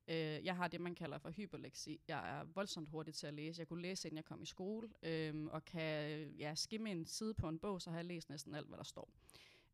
[0.08, 2.00] Øh, jeg har det, man kalder for hyperleksi.
[2.08, 3.60] Jeg er voldsomt hurtig til at læse.
[3.60, 7.34] Jeg kunne læse, inden jeg kom i skole, øh, og kan ja, skimme en side
[7.34, 9.10] på en bog, så har jeg læst næsten alt, hvad der står.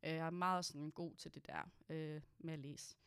[0.03, 2.97] Øh, jeg er meget sådan god til det der øh, med at læse.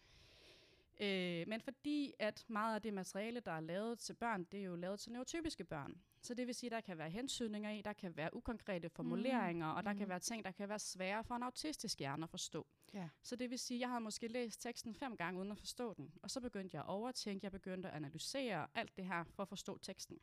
[1.00, 4.64] Øh, men fordi at meget af det materiale, der er lavet til børn, det er
[4.64, 6.00] jo lavet til neurotypiske børn.
[6.22, 9.72] Så det vil sige, at der kan være hensynninger i, der kan være ukonkrete formuleringer,
[9.72, 9.76] mm.
[9.76, 9.98] og der mm.
[9.98, 12.66] kan være ting, der kan være svære for en autistisk hjerne at forstå.
[12.94, 13.08] Ja.
[13.22, 15.94] Så det vil sige, at jeg havde måske læst teksten fem gange uden at forstå
[15.94, 19.42] den, og så begyndte jeg at overtænke, jeg begyndte at analysere alt det her for
[19.42, 20.18] at forstå teksten.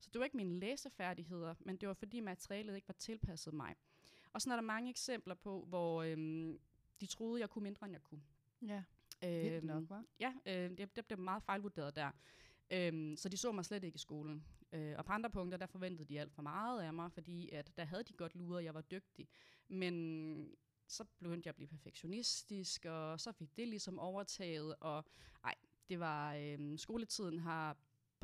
[0.00, 3.74] Så det var ikke mine læsefærdigheder, men det var fordi materialet ikke var tilpasset mig.
[4.32, 6.58] Og sådan er der mange eksempler på, hvor øhm,
[7.00, 8.22] de troede, jeg kunne mindre, end jeg kunne.
[8.62, 8.82] Ja.
[9.26, 10.04] Vildt nok, hva'?
[10.20, 12.10] Ja, øh, det, det blev meget fejlvurderet der.
[12.70, 14.44] Øhm, så de så mig slet ikke i skolen.
[14.72, 17.76] Øh, og på andre punkter, der forventede de alt for meget af mig, fordi at
[17.76, 19.28] der havde de godt luret, at jeg var dygtig.
[19.68, 20.56] Men
[20.86, 25.04] så begyndte jeg at blive perfektionistisk, og så fik det ligesom overtaget, og
[25.44, 25.54] ej,
[25.88, 27.76] det var, øh, skoletiden har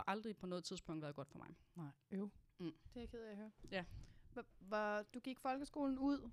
[0.07, 1.57] aldrig på noget tidspunkt været godt for mig.
[1.77, 2.31] Nej, øv.
[2.59, 2.73] Mm.
[2.95, 3.51] Det er jeg ked af at høre.
[3.71, 3.85] Ja.
[4.59, 6.31] Hvor, du gik folkeskolen ud?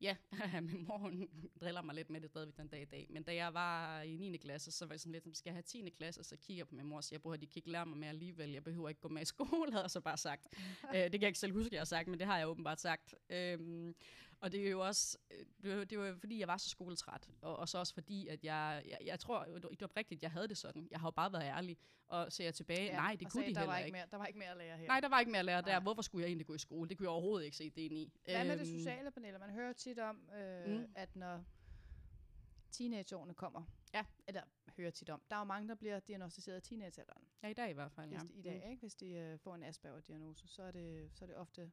[0.52, 1.28] Ja, min mor hun
[1.60, 3.06] driller mig lidt med det stadigvæk den dag i dag.
[3.10, 4.36] Men da jeg var i 9.
[4.36, 5.90] klasse, så var jeg sådan lidt, skal jeg have 10.
[5.96, 6.24] klasse?
[6.24, 8.10] Så kigger jeg på min mor og siger, at de kan ikke lære mig mere
[8.10, 8.50] alligevel.
[8.50, 10.46] Jeg behøver ikke gå med i skole, havde jeg så bare sagt.
[10.94, 12.80] øh, det kan jeg ikke selv huske, jeg har sagt, men det har jeg åbenbart
[12.80, 13.14] sagt.
[13.30, 13.94] Øhm,
[14.40, 15.18] og det er jo også,
[15.64, 18.82] øh, det var, fordi, jeg var så skoletræt, og, og så også fordi, at jeg,
[18.88, 20.88] jeg, jeg tror, det var rigtigt, jeg havde det sådan.
[20.90, 23.48] Jeg har jo bare været ærlig, og ser jeg tilbage, ja, nej, det kunne sagde,
[23.50, 23.86] de der heller var ikke.
[23.86, 24.86] ikke mere, der var ikke mere at lære her.
[24.86, 25.66] Nej, der var ikke mere at lære der.
[25.72, 25.80] Nej.
[25.80, 26.88] Hvorfor skulle jeg egentlig gå i skole?
[26.88, 28.12] Det kunne jeg overhovedet ikke se det ind i.
[28.24, 29.38] Hvad med det Øhm, sociale paneler?
[29.38, 30.72] Man hører tit om, øh, Mm.
[30.76, 30.92] mm.
[30.94, 31.44] at når
[32.70, 33.62] teenageårene kommer,
[33.94, 34.04] Ja.
[34.28, 34.42] eller
[34.76, 37.22] hører tit om, der er jo mange, der bliver diagnostiseret i teenagealderen.
[37.42, 38.18] Ja, i dag i hvert fald, ja.
[38.18, 38.80] Hvis de, I dag, ikke?
[38.80, 41.70] Hvis de øh, får en Asperger-diagnose, så er, det, så er det ofte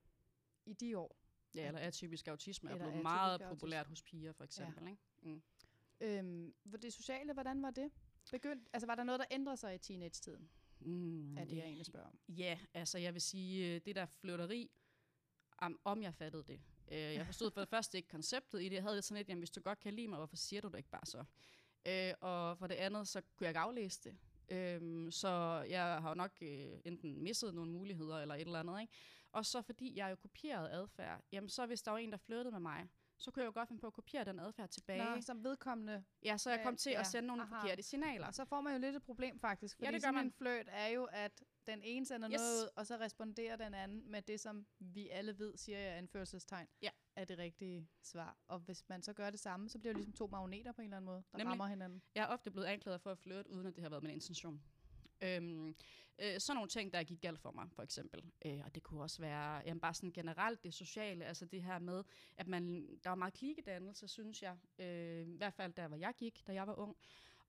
[0.66, 1.18] i de år.
[1.56, 3.50] Ja, eller atypisk autisme er Eller blevet atypisk meget autisme.
[3.50, 4.84] populært hos piger, for eksempel.
[4.84, 4.90] Ja.
[4.90, 5.02] Ikke?
[5.22, 5.42] Mm.
[6.02, 7.92] Øhm, det sociale, hvordan var det?
[8.32, 10.50] Begynd, altså var der noget, der ændrede sig i teenage-tiden?
[10.80, 12.20] Mm, Er det, jeg egentlig spørger om.
[12.30, 14.72] Ja, altså jeg vil sige, øh, det der flytteri,
[15.58, 16.62] om, om jeg fattede det.
[16.92, 18.74] Øh, jeg forstod for det første ikke konceptet i det.
[18.76, 20.68] Jeg havde det sådan lidt, jamen hvis du godt kan lide mig, hvorfor siger du
[20.68, 21.24] det ikke bare så?
[21.88, 24.18] Øh, og for det andet, så kunne jeg ikke aflæse det.
[24.50, 25.28] Øhm, så
[25.70, 28.82] jeg har jo nok øh, enten misset nogle muligheder eller et eller andet.
[28.82, 28.94] Ikke?
[29.36, 32.52] Og så fordi jeg jo kopierede adfærd, jamen så hvis der var en, der flyttede
[32.52, 35.16] med mig, så kunne jeg jo godt finde på at kopiere den adfærd tilbage.
[35.16, 36.04] Nå, som vedkommende.
[36.24, 37.56] Ja, så jeg kom til Ja, at sende nogle aha.
[37.62, 38.28] forkerte signaler.
[38.28, 40.26] Og så får man jo lidt et problem faktisk, fordi Ja, det gør man.
[40.26, 42.34] en fløjt er jo, at den ene sender Yes.
[42.34, 42.40] yes.
[42.42, 45.98] noget ud, og så responderer den anden med det, som vi alle ved, siger jeg,
[45.98, 46.90] anførselstegn, Ja.
[47.16, 48.38] er det rigtige svar.
[48.48, 50.86] Og hvis man så gør det samme, så bliver det ligesom to magneter på en
[50.86, 51.52] eller anden måde, der Nemlig.
[51.52, 52.02] rammer hinanden.
[52.16, 54.64] Jeg er ofte blevet anklaget for at flirte, uden at det har været min intention.
[55.26, 55.68] Øhm,
[56.20, 58.24] øh, sådan nogle ting, der gik galt for mig, for eksempel.
[58.46, 61.80] Øh, og det kunne også være jamen, bare sådan generelt det sociale, altså det her
[61.80, 62.04] med,
[62.38, 64.58] at man, der var meget klikedannelse, synes jeg.
[64.80, 66.98] Øh, I hvert fald der, hvor jeg gik, da jeg var ung.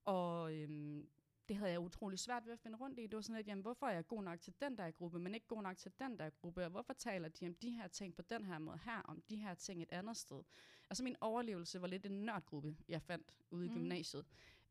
[0.05, 1.09] Og øhm,
[1.49, 3.03] det havde jeg utrolig svært ved at finde rundt i.
[3.03, 5.35] Det var sådan lidt, jamen, hvorfor er jeg god nok til den der gruppe, men
[5.35, 6.65] ikke god nok til den der gruppe?
[6.65, 9.37] Og hvorfor taler de om de her ting på den her måde her, om de
[9.37, 10.43] her ting et andet sted?
[10.91, 13.75] Altså min overlevelse var lidt en nørdgruppe, jeg fandt ude i Mm.
[13.75, 14.27] gymnasiet.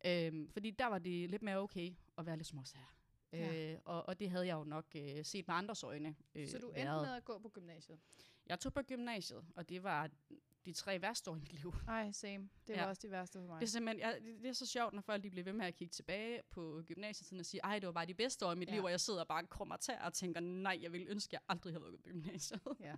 [0.06, 2.96] Øhm, fordi der var det lidt mere okay at være lidt småsager.
[3.34, 3.72] Ja.
[3.74, 6.58] Øh, og, og det havde jeg jo nok øh, set med andres øjne øh, Så
[6.60, 7.08] du endte været.
[7.08, 8.00] med at gå på gymnasiet?
[8.48, 10.10] Jeg tog på gymnasiet, og det var
[10.66, 11.74] de tre værste år i mit liv.
[11.88, 12.50] Ej, same.
[12.68, 12.88] Det var Ja.
[12.90, 13.60] også de værste for mig.
[13.62, 15.66] Det er simpelthen, jeg, det, det er så sjovt, når folk de bliver ved med
[15.66, 18.56] at kigge tilbage på gymnasietiden og sige, ej, det var bare de bedste år i
[18.56, 18.74] mit Ja.
[18.74, 21.34] liv, og jeg sidder bare og krummer tær og tænker, nej, jeg ville ønske, at
[21.34, 22.62] jeg aldrig havde været på gymnasiet.
[22.80, 22.96] Ja,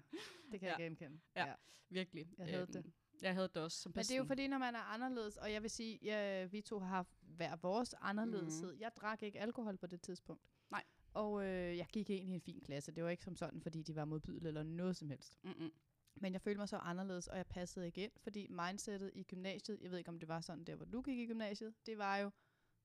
[0.52, 0.76] det kan Ja.
[0.76, 1.20] jeg genkende.
[1.36, 1.54] Ja.
[1.90, 2.30] Virkelig.
[2.38, 2.86] Jeg havde det.
[3.22, 5.52] Jeg havde det også som Men det er jo fordi, når man er anderledes, og
[5.52, 8.74] jeg vil sige, ja, vi to har haft hver vores anderledeshed.
[8.74, 8.80] Mm.
[8.80, 10.44] Jeg drak ikke alkohol på det tidspunkt.
[10.72, 10.84] Nej.
[11.14, 12.92] Og øh, jeg gik egentlig i en fin klasse.
[12.92, 15.40] Det var ikke som sådan, fordi de var modbydelige eller noget som helst.
[15.44, 15.72] Mm-mm.
[16.16, 19.82] Men jeg følte mig så anderledes, og jeg passede ikke ind, fordi mindsetet i gymnasiet,
[19.82, 22.18] jeg ved ikke, om det var sådan der, hvor du gik i gymnasiet, det var
[22.18, 22.32] jo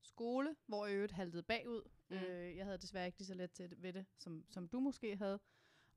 [0.03, 1.81] skole, hvor jeg øvrigt haltede bagud.
[2.09, 2.15] Mm.
[2.15, 4.79] Øh, jeg havde desværre ikke lige så let til det, ved det, som, som du
[4.79, 5.39] måske havde.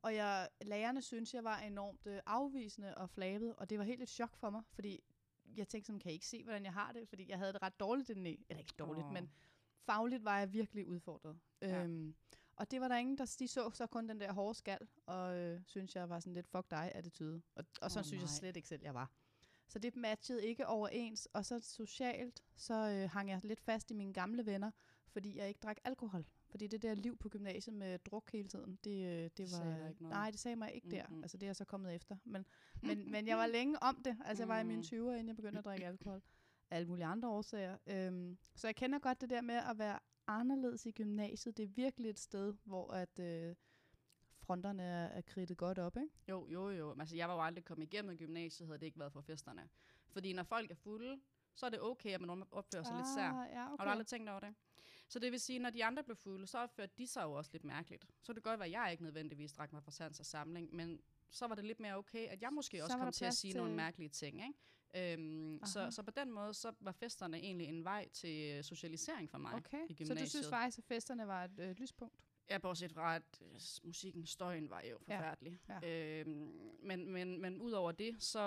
[0.03, 4.03] Og jeg, lærerne synes jeg var enormt øh, afvisende og flabet, og det var helt
[4.03, 5.01] et chok for mig, fordi
[5.57, 7.09] jeg tænkte sådan, kan I ikke se, hvordan jeg har det?
[7.09, 8.47] Fordi jeg havde det ret dårligt indeni.
[8.49, 9.13] Eller ikke dårligt, oh.
[9.13, 9.31] men
[9.79, 11.39] fagligt var jeg virkelig udfordret.
[11.63, 11.85] Ja.
[11.85, 12.15] Øhm,
[12.57, 15.37] og det var der ingen, der de så så kun den der hårde skal, og
[15.37, 17.43] øh, synes jeg var sådan lidt, fuck dig, attitude.
[17.55, 19.11] Og, og sådan Åh, synes jeg slet ikke selv, jeg var.
[19.69, 23.95] Så det matchede ikke overens, og så socialt, så øh, hang jeg lidt fast i
[23.95, 24.71] mine gamle venner,
[25.09, 26.25] fordi jeg ikke drak alkohol.
[26.57, 29.89] Fordi det der liv på gymnasiet med druk hele tiden, det, øh, det, Det var...
[29.89, 30.17] ikke noget.
[30.17, 31.07] Nej, det sagde mig ikke der.
[31.09, 31.23] Mm-mm.
[31.23, 32.17] Altså det er jeg så kommet efter.
[32.25, 32.47] Men,
[32.83, 34.17] men, men jeg var længe om det.
[34.25, 34.87] Altså jeg var i mine Mm.
[34.87, 36.23] 20'er, inden jeg begyndte at drikke alkohol.
[36.71, 37.77] Alle mulige andre årsager.
[37.87, 41.57] Øhm, så jeg kender godt det der med at være anderledes i gymnasiet.
[41.57, 43.55] Det er virkelig et sted, hvor at øh,
[44.41, 46.15] fronterne er, er kridtet godt op, ikke?
[46.29, 46.97] Jo, jo, jo.
[47.01, 49.69] Altså, jeg var jo aldrig kommet igennem gymnasiet, havde det ikke været for festerne.
[50.11, 51.21] Fordi når folk er fulde,
[51.55, 53.29] så er det okay, at man opfører sig lidt sær.
[53.29, 53.77] Ah, ja, okay.
[53.79, 54.55] Har du aldrig tænkt over det?
[55.09, 57.51] Så det vil sige, når de andre blev fulde, så opførte de sig jo også
[57.53, 58.07] lidt mærkeligt.
[58.23, 60.75] Så det kan godt være, at jeg ikke nødvendigvis drak mig fra sans og samling,
[60.75, 63.35] men så var det lidt mere okay, at jeg måske Så også kom til at
[63.35, 64.37] sige til- nogle mærkelige ting.
[64.47, 65.13] Ikke?
[65.15, 65.91] Øhm, så, Aha.
[65.91, 69.79] så på den måde, så var festerne egentlig en vej til socialisering for mig Okay,
[69.89, 70.21] i så gymnasiet.
[70.27, 72.15] du synes faktisk, at festerne var et øh, lyspunkt?
[72.51, 75.59] Ja, bortset fra, at øh, musikken, støjen var jo forfærdelig.
[75.69, 76.21] Ja.
[76.21, 76.51] Øhm,
[76.83, 78.41] men, men, men udover det, så...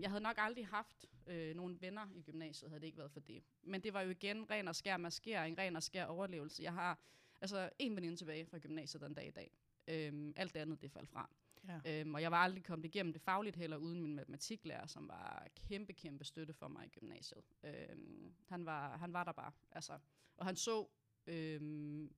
[0.00, 3.20] Jeg havde nok aldrig haft øh, nogle venner i gymnasiet, havde det ikke været for
[3.20, 3.42] det.
[3.62, 6.62] Men det var jo igen ren og skær maskering, ren og skær overlevelse.
[6.62, 6.98] Jeg har
[7.40, 9.50] altså en veninde tilbage fra gymnasiet den dag i dag.
[9.88, 11.30] Øhm, alt det andet, det faldt fra.
[11.68, 12.00] Ja.
[12.00, 15.46] Øhm, og jeg var aldrig kommet igennem det fagligt heller, uden min matematiklærer, som var
[15.68, 17.44] kæmpe, kæmpe støtte for mig i gymnasiet.
[17.64, 19.52] Øhm, han, var, han var der bare.
[19.72, 19.98] Altså.
[20.36, 20.86] Og han så,
[21.26, 22.14] øhm,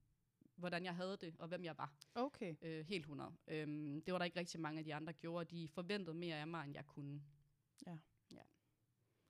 [0.56, 1.94] hvordan jeg havde det, og hvem jeg var.
[2.14, 2.54] Okay.
[2.62, 3.32] Øh, helt 100.
[3.48, 5.56] Øhm, det var der ikke rigtig mange af de andre gjorde.
[5.56, 7.22] De forventede mere af mig, end jeg kunne.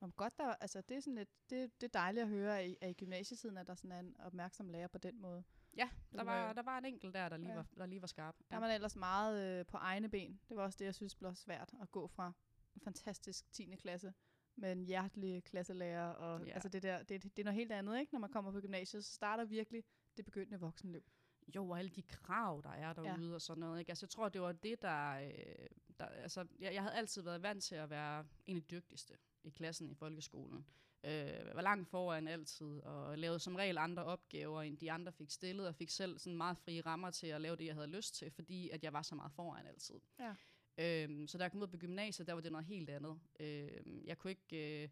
[0.01, 2.69] Om godt, der, altså, det, er sådan lidt, det, det er dejligt at høre, at
[2.69, 5.45] i, at i gymnasietiden, at der sådan er en opmærksom lærer på den måde.
[5.77, 7.55] Ja, der var var, der var en enkelt der, der lige, Ja.
[7.55, 8.37] var, der lige var skarp.
[8.51, 10.41] Der er man ellers meget øh, på egne ben.
[10.49, 12.33] Det var også det, jeg synes blev svært at gå fra
[12.75, 13.77] en fantastisk 10.
[13.77, 14.15] klasse
[14.57, 16.09] med en hjertelig klasselærer.
[16.09, 16.53] Og, Ja.
[16.53, 18.13] altså det, der, det, det er noget helt andet, ikke?
[18.15, 19.85] Når man kommer på gymnasiet, så starter virkelig
[20.17, 21.03] det begyndende voksenliv.
[21.57, 23.35] Jo, og alle de krav, der er derude ja.
[23.35, 23.79] og sådan noget.
[23.79, 23.91] Ikke?
[23.91, 25.13] Altså, jeg tror, det var det, der...
[25.13, 25.67] Øh,
[25.99, 29.15] der altså, jeg, jeg havde altid været vant til at være en af de dygtigste
[29.45, 30.67] i klassen i folkeskolen.
[31.05, 35.31] Øh, var langt foran altid, og lavede som regel andre opgaver, end de andre fik
[35.31, 38.15] stillet, og fik selv sådan meget frie rammer til at lave det, jeg havde lyst
[38.15, 40.01] til, fordi at jeg var så meget foran altid.
[40.19, 40.35] Ja.
[40.79, 43.19] Øhm, så da jeg kom ud på gymnasiet, der var det noget helt andet.
[43.41, 44.83] Øhm, jeg kunne ikke...
[44.83, 44.89] Øh,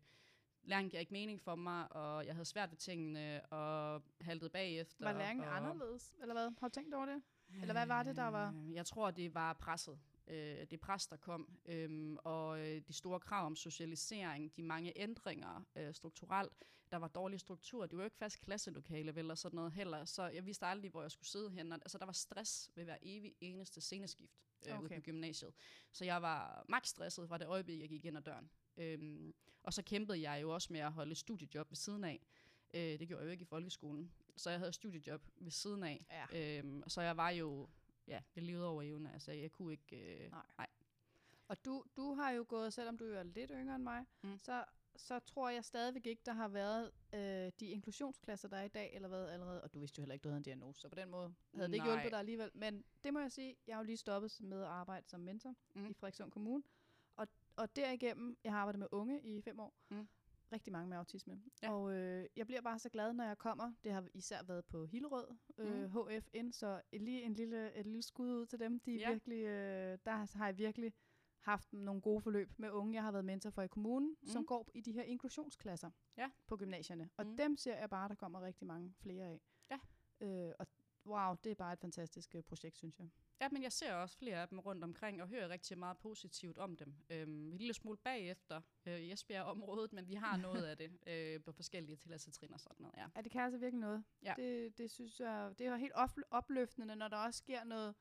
[0.64, 5.05] læring gav ikke mening for mig, og jeg havde svært ved tingene, og haltede bagefter.
[5.05, 6.51] Var læringen og, anderledes, eller hvad?
[6.61, 7.22] Har du tænkt over det?
[7.61, 9.98] Eller hvad var det, der var- Øh, Jeg tror, det var presset.
[10.27, 14.92] Øh, det pres, der kom, øhm, og øh, de store krav om socialisering, de mange
[14.98, 16.53] ændringer øh, strukturelt.
[16.90, 17.87] Der var dårlig struktur.
[17.87, 20.05] Det var jo ikke fast klasselokale, og sådan noget heller.
[20.05, 21.72] Så jeg vidste aldrig, hvor jeg skulle sidde hen.
[21.72, 24.33] Altså, der var stress ved hver evig eneste sceneskift
[24.68, 24.83] øh, okay.
[24.83, 25.53] ude på gymnasiet.
[25.92, 28.51] Så jeg var max stresset fra det øjeblik, jeg gik ind ad døren.
[28.76, 32.20] Øhm, og så kæmpede jeg jo også med at holde et studiejob ved siden af.
[32.74, 34.12] Øh, det gjorde jeg jo ikke i folkeskolen.
[34.37, 36.06] Så jeg havde studiejob ved siden af.
[36.32, 36.58] Ja.
[36.58, 37.68] Øhm, så jeg var jo,
[38.08, 39.12] ja, jeg levede over evne.
[39.12, 40.24] Altså, jeg kunne ikke...
[40.24, 40.46] Øh, Nej.
[40.58, 40.66] nej.
[41.48, 44.38] Og du, du har jo gået, selvom du er lidt yngre end mig, Mm.
[44.38, 44.64] så,
[44.96, 48.94] så tror jeg stadigvæk ikke, der har været øh, de inklusionsklasser, der er i dag,
[48.94, 49.62] eller hvad allerede.
[49.62, 51.68] Og du vidste jo heller ikke, du havde en diagnose, så på den måde havde
[51.68, 51.94] det ikke Nej.
[51.94, 52.50] hjulpet dig alligevel.
[52.54, 55.54] Men det må jeg sige, jeg har jo lige stoppet med at arbejde som mentor
[55.74, 55.87] mm.
[55.87, 56.62] i Frederikssund Kommune.
[57.57, 60.09] Og, derigennem, jeg har arbejdet med unge i fem år, Mm.
[60.53, 61.43] rigtig mange med autisme.
[61.62, 61.73] Ja.
[61.73, 63.73] Og øh, jeg bliver bare så glad, når jeg kommer.
[63.85, 65.27] Det har især været på Hillerød,
[65.59, 65.91] øh, Mm.
[65.91, 68.81] HFN, så lige en lille, et lille skud ud til dem.
[68.81, 69.11] De er Ja.
[69.12, 70.93] virkelig, øh, der har jeg virkelig
[71.41, 74.27] haft nogle gode forløb med unge, jeg har været mentor for i kommunen, mm.
[74.29, 76.31] som går i de her inklusionsklasser Ja.
[76.47, 77.11] på gymnasierne.
[77.17, 77.31] Og Mm.
[77.31, 77.37] mm.
[77.37, 79.41] dem ser jeg bare, der kommer rigtig mange flere af.
[79.71, 79.79] Ja.
[80.21, 80.67] Øh, og
[81.07, 83.09] wow, det er bare et fantastisk øh, projekt, synes jeg.
[83.42, 86.59] Ja, men jeg ser også flere af dem rundt omkring, og hører rigtig meget positivt
[86.59, 86.94] om dem.
[87.11, 91.52] Øhm, en lille smule bagefter øh, Esbjerg-området, men vi har noget af det øh, på
[91.52, 93.07] forskellige tilladelsestrin og sådan noget, ja.
[93.16, 94.05] Ja, det kan altså virkelig noget.
[94.22, 94.35] Ja.
[94.37, 97.94] Det, det synes jeg, det er helt op- opløftende, når der også sker noget,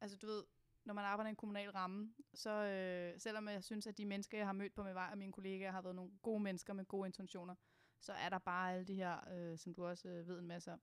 [0.00, 0.44] altså du ved,
[0.84, 4.38] når man arbejder i en kommunal ramme, så øh, selvom jeg synes, at de mennesker,
[4.38, 6.84] jeg har mødt på min vej, og mine kollegaer har været nogle gode mennesker med
[6.84, 7.54] gode intentioner,
[8.00, 10.72] så er der bare alle de her, øh, som du også øh, ved en masse
[10.72, 10.80] om,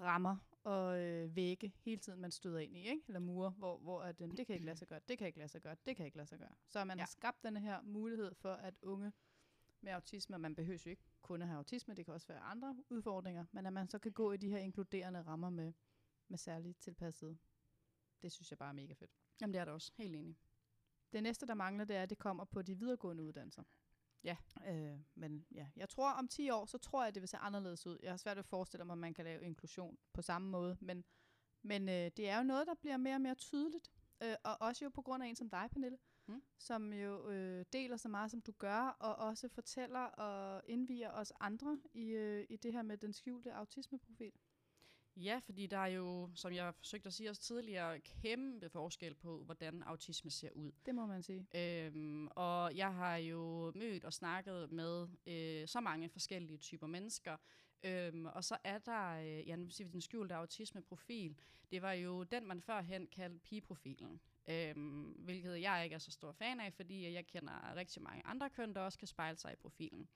[0.00, 0.36] rammer
[0.68, 3.02] og øh, vægge hele tiden, man støder ind i, ikke?
[3.06, 5.38] eller mure, hvor, hvor at, øh, det kan ikke lade sig gøre, det kan ikke
[5.38, 6.54] lade sig gøre, det kan ikke lade sig gøre.
[6.68, 7.00] Så man ja.
[7.00, 7.02] Ja.
[7.02, 9.12] har skabt den her mulighed for, at unge
[9.80, 12.38] med autisme, og man behøver jo ikke kun at have autisme, det kan også være
[12.38, 15.72] andre udfordringer, men at man så kan gå i de her inkluderende rammer med,
[16.28, 17.38] med særligt tilpasset,
[18.22, 19.10] det synes jeg bare er mega fedt.
[19.40, 20.36] Jamen det er det også, helt enig.
[21.12, 23.62] Det næste, der mangler, det er, at det kommer på de videregående uddannelser.
[24.24, 24.36] Ja.
[24.68, 27.86] Øh, men ja, jeg tror om 10 år, så tror jeg, det vil se anderledes
[27.86, 27.98] ud.
[28.02, 30.76] Jeg har svært ved at forestille mig, at man kan lave inklusion på samme måde,
[30.80, 31.04] men,
[31.62, 33.90] men øh, det er jo noget, der bliver mere og mere tydeligt.
[34.22, 36.42] Øh, og også jo på grund af en som dig, Pernille, Mm.
[36.58, 41.32] som jo øh, deler så meget, som du gør, og også fortæller og indviger os
[41.40, 44.32] andre i, øh, i det her med den skjulte autismeprofil.
[45.20, 49.44] Ja, fordi der er jo, som jeg forsøgte at sige også tidligere, kæmpe forskel på,
[49.44, 50.72] hvordan autisme ser ud.
[50.86, 51.46] Det må man sige.
[51.54, 57.36] Øhm, og jeg har jo mødt og snakket med øh, så mange forskellige typer mennesker.
[57.82, 61.38] Øhm, og så er der, øh, ja, nu vil sige, den skjulte autismeprofil.
[61.70, 64.20] Det var jo den, man førhen kaldte pigeprofilen.
[64.48, 68.50] Øhm, hvilket jeg ikke er så stor fan af, fordi jeg kender rigtig mange andre
[68.50, 70.08] køn, der også kan spejle sig i profilen.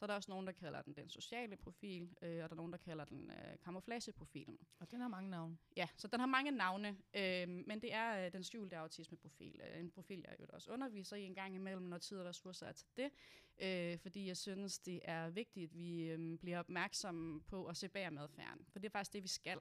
[0.00, 2.54] Så er der også nogen, der kalder den den sociale profil, øh, og der er
[2.54, 4.58] nogen, der kalder den øh, camouflageprofilen.
[4.78, 5.58] Og den har mange navne.
[5.76, 9.60] Ja, så den har mange navne, øh, men det er øh, den skjulte autismeprofil.
[9.64, 12.66] Øh, en profil, jeg jo også underviser i en gang imellem, når tid og ressourcer
[12.66, 13.10] er til det.
[13.58, 17.88] øh, fordi jeg synes, det er vigtigt, at vi øh, bliver opmærksomme på at se
[17.88, 18.66] bag madfærden.
[18.68, 19.58] For det er faktisk det, vi skal,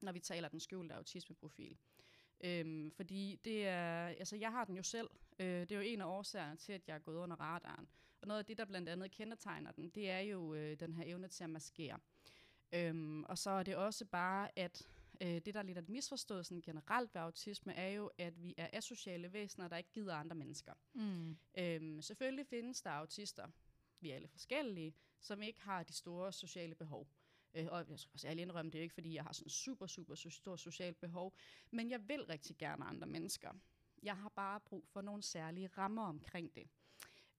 [0.00, 1.78] når vi taler den skjulte autismeprofil.
[2.44, 5.10] Øhm, fordi det er, altså jeg har den jo selv.
[5.38, 7.88] Øh, det er jo en af årsagerne til, at jeg er gået under radaren.
[8.22, 11.04] Og noget af det, der blandt andet kendetegner den, det er jo øh, den her
[11.06, 11.98] evne til at maskere.
[12.72, 14.88] Øhm, og så er det også bare, at
[15.20, 18.54] øh, det, der er lidt at misforstået sådan generelt ved autisme, er jo, at vi
[18.56, 20.72] er asociale væsener, der ikke gider andre mennesker.
[20.94, 21.36] Mm.
[21.58, 23.48] Øhm, selvfølgelig findes der autister,
[24.00, 27.08] vi er alle forskellige, som ikke har de store sociale behov.
[27.54, 29.86] Øh, og jeg skal også ærligt indrømme, det er ikke, fordi jeg har sådan super,
[29.86, 31.34] super so- stort socialt behov,
[31.70, 33.52] men jeg vil rigtig gerne andre mennesker.
[34.02, 36.68] Jeg har bare brug for nogle særlige rammer omkring det.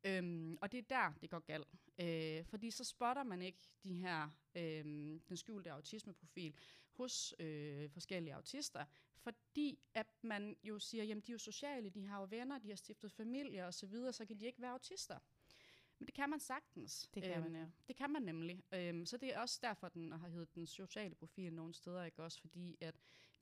[0.04, 1.68] Øhm, og det er der, det går galt.
[2.00, 4.84] Øh, fordi så spotter man ikke de her, øh,
[5.30, 6.56] den skjulte autismeprofil
[6.92, 8.86] hos øh, forskellige autister,
[9.18, 12.70] fordi at man jo siger, jamen de er jo sociale, de har jo venner, de
[12.70, 15.20] har stiftet familie osv., så, videre, så kan de ikke være autister.
[16.00, 17.10] Men det kan man sagtens.
[17.14, 17.66] Det kan man, ja.
[17.88, 18.64] Det kan man nemlig.
[18.72, 22.24] Øhm, så det er også derfor, den har heddet den sociale profil nogle steder, ikke
[22.24, 22.42] også?
[22.42, 22.96] Fordi at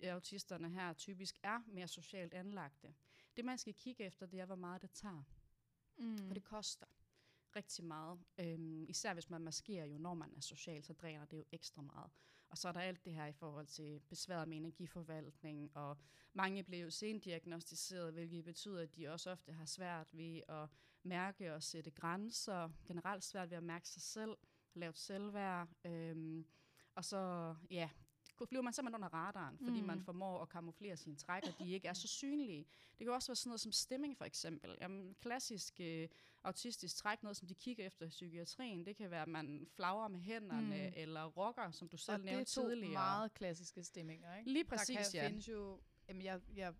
[0.03, 2.93] autisterne her typisk er mere socialt anlagte.
[3.37, 5.23] Det man skal kigge efter, det er, hvor meget det tager.
[5.97, 6.27] Mm.
[6.27, 6.85] For det koster
[7.55, 8.19] rigtig meget.
[8.39, 11.81] Øhm, især hvis man maskerer jo, når man er social, så dræner det jo ekstra
[11.81, 12.11] meget.
[12.49, 15.97] Og så er der alt det her i forhold til besværet med energiforvaltning, og
[16.33, 20.69] mange bliver jo sendiagnostiseret, hvilket betyder, at de også ofte har svært ved at
[21.03, 24.37] mærke og sætte grænser, generelt svært ved at mærke sig selv,
[24.73, 26.45] lavt selvværd, øhm,
[26.95, 27.89] og så, ja,
[28.45, 29.87] flyver man simpelthen under radaren, fordi mm.
[29.87, 32.65] man formår at kamuflere sine træk, og de ikke er så synlige.
[32.97, 34.77] Det kan også være sådan noget som stemming, for eksempel.
[34.81, 36.09] Jamen, klassisk øh,
[36.43, 40.07] autistisk træk, noget som de kigger efter i psykiatrien, det kan være, at man flagrer
[40.07, 40.93] med hænderne, mm.
[40.95, 42.75] eller rocker, som du selv og nævnte tidligere.
[42.75, 44.51] det er to meget klassiske stemminger, ikke?
[44.51, 45.27] Lige præcis, der kan ja.
[45.27, 46.73] findes jo, jamen jeg, jeg,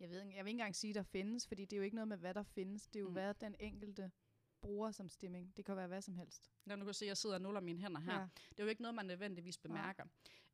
[0.00, 1.96] jeg, ved, ikke- jeg vil ikke engang sige, der findes, fordi det er jo ikke
[1.96, 2.86] noget med, hvad der findes.
[2.86, 3.12] Det er jo, Mm.
[3.12, 4.10] hvad den enkelte
[4.60, 5.56] bruger som stemming.
[5.56, 6.50] Det kan være hvad som helst.
[6.64, 8.20] Når du kan se, at jeg sidder og nuller mine hænder her.
[8.20, 8.26] Ja.
[8.50, 10.04] Det er jo ikke noget, man nødvendigvis bemærker.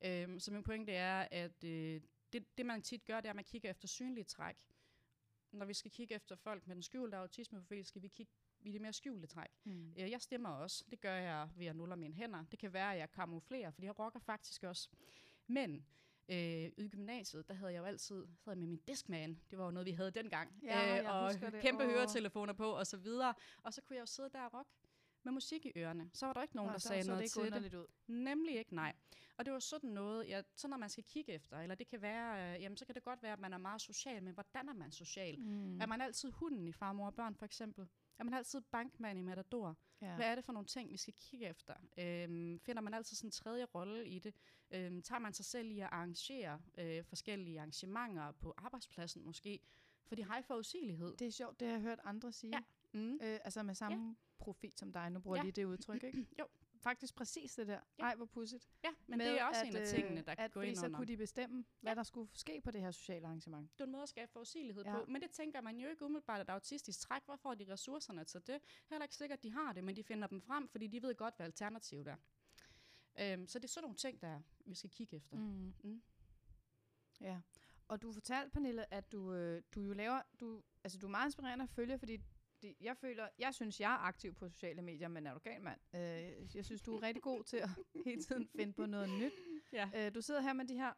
[0.02, 2.00] Øhm, så min pointe er, at øh,
[2.32, 4.56] det, det, man tit gør, det er, at man kigger efter synlige træk.
[5.52, 8.80] Når vi skal kigge efter folk med den skjulte autismeprofil, skal vi kigge i det
[8.80, 9.50] mere skjulte træk.
[9.64, 9.90] Mm.
[9.98, 10.84] Øh, Jeg stemmer også.
[10.90, 12.44] Det gør jeg ved at nulle mine hænder.
[12.50, 14.88] Det kan være, at jeg kamuflerer, fordi jeg rocker faktisk også.
[15.46, 15.86] Men
[16.28, 16.36] øh,
[16.76, 19.40] i gymnasiet, der havde jeg jo altid sad med min Discman.
[19.50, 20.60] Det var jo noget, vi havde dengang.
[20.62, 21.60] Ja, jeg og det.
[21.62, 21.90] kæmpe Åh.
[21.90, 23.34] høretelefoner på og så videre.
[23.62, 24.68] Og så kunne jeg jo sidde der og rock
[25.22, 26.10] med musik i ørerne.
[26.12, 27.78] Så var der ikke nogen, Nå, der så sagde noget det ikke til det.
[27.78, 27.86] ud.
[28.06, 28.92] Nemlig ikke, nej.
[29.38, 32.02] Og det var sådan noget, ja, sådan når man skal kigge efter, eller det kan
[32.02, 34.68] være, øh, jamen så kan det godt være, at man er meget social, men hvordan
[34.68, 35.38] er man social?
[35.40, 35.80] Mm.
[35.80, 37.88] Er man altid hunden i far, mor og børn, for eksempel?
[38.18, 39.76] Er man altid bankmand i Matador?
[40.02, 40.16] ja.
[40.16, 41.74] Hvad er det for nogle ting, vi skal kigge efter?
[41.98, 44.34] Øhm, finder man altid sådan en tredje rolle i det?
[44.70, 49.60] Øhm, tager man sig selv i at arrangere øh, forskellige arrangementer på arbejdspladsen måske?
[50.06, 51.16] For de har forudsigelighed.
[51.16, 52.52] Det er sjovt, det har jeg hørt andre sige.
[52.56, 52.62] Ja.
[53.00, 53.14] Mm.
[53.22, 55.10] Øh, altså med samme profil som dig.
[55.10, 55.42] Nu bruger Ja.
[55.42, 56.26] lige det udtryk, ikke?
[56.38, 56.46] Jo.
[56.88, 57.72] Faktisk præcis det der.
[57.98, 58.02] Ja.
[58.02, 58.68] Nej, hvor pudsigt.
[58.84, 60.76] Ja, men Med det er også at, en af øh, tingene, der kan gå ind
[60.76, 60.98] så under.
[60.98, 61.94] kunne de bestemme, hvad Ja.
[61.94, 63.72] der skulle ske på det her sociale arrangement.
[63.72, 64.92] Det er en måde at skabe forudsigelighed Ja.
[64.98, 65.04] på.
[65.08, 68.40] Men det tænker man jo ikke umiddelbart, at autistisk træk, hvor får de ressourcerne til
[68.46, 68.60] det?
[68.90, 71.14] Heller ikke sikkert, at de har det, men de finder dem frem, fordi de ved
[71.14, 72.16] godt, hvad alternativet er.
[73.20, 75.36] Øhm, så det er sådan nogle ting, der vi skal kigge efter.
[75.36, 75.74] Mm.
[75.84, 76.02] Mm.
[77.20, 77.40] Ja.
[77.88, 81.26] Og du fortalte, Pernille, at du, øh, du jo laver, du, altså du er meget
[81.26, 82.18] inspirerende at følge, fordi
[82.62, 85.62] det, jeg føler, jeg synes, jeg er aktiv på sociale medier, men er du gal,
[85.62, 85.80] mand?
[85.94, 87.68] Øh, jeg synes, du er rigtig god til at
[88.06, 89.32] hele tiden finde på noget nyt.
[89.72, 89.90] Ja.
[89.94, 90.92] Øh, du sidder her med de her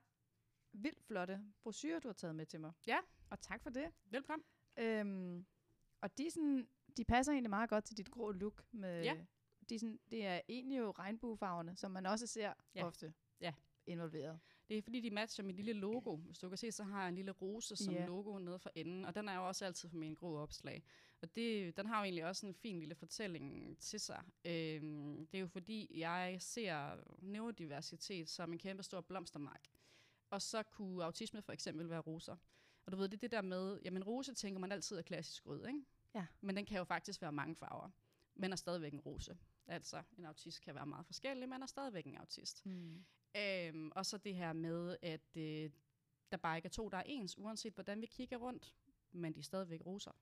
[0.72, 2.72] vildt flotte brochurer, du har taget med til mig.
[2.86, 2.98] Ja.
[3.30, 3.92] Og tak for det.
[4.04, 4.44] Velkommen.
[4.78, 5.46] Øhm,
[6.00, 8.64] og de, sådan, de passer egentlig meget godt til dit grå look.
[8.72, 9.16] Med, Ja.
[9.68, 12.86] de sådan, det er egentlig jo regnbuefarverne, som man også ser Ja.
[12.86, 13.54] ofte Ja.
[13.86, 14.40] involveret.
[14.68, 16.16] Det er fordi, de matcher mit lille logo.
[16.16, 18.06] Hvis du kan se, så har jeg en lille rose som Ja.
[18.06, 20.82] logo nede for enden, og den er jo også altid på min grå opslag.
[21.22, 24.22] Og det, den har jo egentlig også en fin lille fortælling til sig.
[24.44, 29.68] Øhm, det er jo fordi, jeg ser neurodiversitet som en kæmpe stor blomstermark.
[30.30, 32.36] Og så kunne autisme for eksempel være roser.
[32.86, 35.46] Og du ved, det er det der med, jamen rose tænker man altid er klassisk
[35.46, 35.80] rød, ikke?
[36.14, 36.26] Ja.
[36.40, 37.90] Men den kan jo faktisk være mange farver.
[38.34, 39.38] Men er stadigvæk en rose.
[39.66, 42.66] Altså, en autist kan være meget forskellig, men er stadigvæk en autist.
[42.66, 43.04] Mm.
[43.36, 45.70] Øhm, og så det her med, at øh,
[46.30, 48.74] der bare ikke er to, der er ens, uanset hvordan vi kigger rundt,
[49.12, 50.12] men de er stadigvæk roser.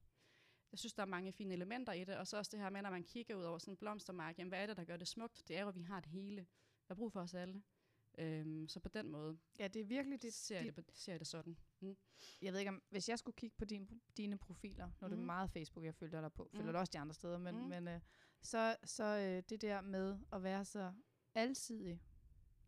[0.73, 2.83] Jeg synes, der er mange fine elementer i det, og så også det her med,
[2.83, 5.09] når man kigger ud over sådan en blomstermark, jamen hvad er det, der gør det
[5.09, 5.43] smukt?
[5.49, 6.47] Det er jo, at vi har det hele.
[6.89, 7.63] Der er brug for os alle.
[8.19, 10.35] Øhm, så på den måde Ja, det er virkelig det, det.
[10.35, 11.59] ser, jeg dit, det, på- ser jeg det sådan.
[11.81, 11.97] Mm.
[12.43, 15.19] jeg ved ikke, om, hvis jeg skulle kigge på din, dine profiler, nu er det
[15.19, 15.27] Mhm.
[15.27, 16.73] meget Facebook, jeg følger dig på, følger Mhm.
[16.73, 17.69] dig også de andre steder, men, Mhm.
[17.69, 18.01] men øh,
[18.43, 20.93] så, så øh, det der med at være så
[21.35, 22.01] alsidig,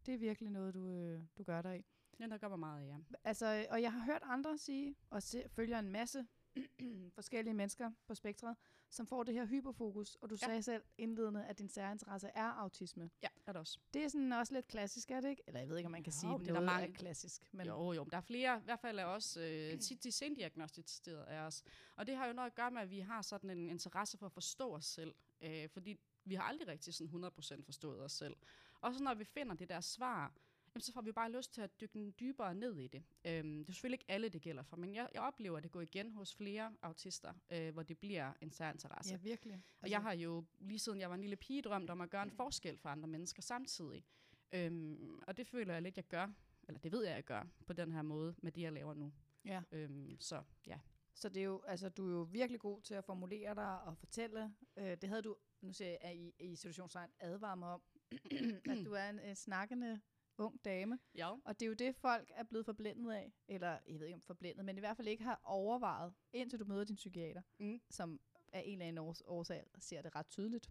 [0.07, 1.83] det er virkelig noget, du, øh, du gør dig i.
[2.11, 2.99] Det er noget, der gør mig meget af, ja.
[3.25, 6.27] Altså, øh, og jeg har hørt andre sige, og se, følger en masse
[7.15, 8.57] forskellige mennesker på spektret,
[8.91, 10.47] som får det her hyperfokus, og du Ja.
[10.47, 13.11] sagde selv indledende, at din særinteresse er autisme.
[13.23, 13.79] Ja, er det også.
[13.95, 15.43] Det er sådan også lidt klassisk, er det ikke?
[15.47, 17.49] Eller jeg ved ikke, om man kan Jo, sige, at det er er klassisk.
[17.53, 20.13] Men jo, jo, men der er flere, i hvert fald er også øh, tit de
[20.13, 21.63] sendiagnostiserede af os.
[21.97, 24.27] Og det har jo noget at gøre med, at vi har sådan en interesse for
[24.27, 25.15] at forstå os selv.
[25.41, 28.37] Øh, fordi vi har aldrig rigtig sådan 100% forstået os selv.
[28.81, 30.33] Og så når vi finder det der svar,
[30.75, 33.03] jamen, så får vi bare lyst til at dykke dybere ned i det.
[33.25, 35.71] Øhm, det er selvfølgelig ikke alle, det gælder for, men jeg, jeg oplever, at det
[35.71, 39.13] går igen hos flere autister, øh, hvor det bliver en sær interesse.
[39.13, 39.55] ja, virkelig.
[39.55, 42.11] Og altså, jeg har jo, lige siden jeg var en lille pige, drømt om at
[42.11, 44.05] gøre en forskel for andre mennesker samtidig.
[44.53, 46.33] Øhm, og det føler jeg lidt, jeg gør,
[46.69, 49.13] eller det ved jeg, jeg gør, på den her måde, med det, jeg laver nu.
[49.45, 49.63] Ja.
[49.73, 50.79] Øhm, så ja.
[51.15, 53.99] Så det er jo, altså, du er jo virkelig god til at formulere dig og
[53.99, 54.55] fortælle.
[54.77, 57.83] Øh, det havde du, nu siger jeg, i, i situationstegn advaret mig om,
[58.71, 60.01] at du er en, en snakkende
[60.41, 60.99] ung dame.
[61.15, 61.31] Ja.
[61.45, 63.33] Og det er jo det, folk er blevet forblændet af.
[63.49, 66.65] Eller, jeg ved ikke om forblændet, men i hvert fald ikke har overvejet, indtil du
[66.65, 67.81] møder din psykiater, Mm.
[67.91, 68.21] som
[68.53, 70.71] af en eller anden års- årsag ser det ret tydeligt.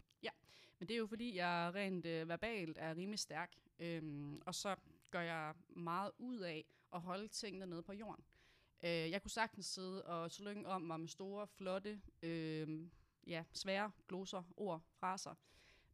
[0.78, 3.52] Men det er jo fordi, jeg rent øh, verbalt er rimelig stærk.
[3.78, 4.76] Øhm, og så
[5.10, 8.24] gør jeg meget ud af at holde tingene nede på jorden.
[8.84, 12.88] Øh, jeg kunne sagtens sidde og slynge om mig med store, flotte, øh,
[13.26, 15.34] ja, svære gloser, ord, fraser.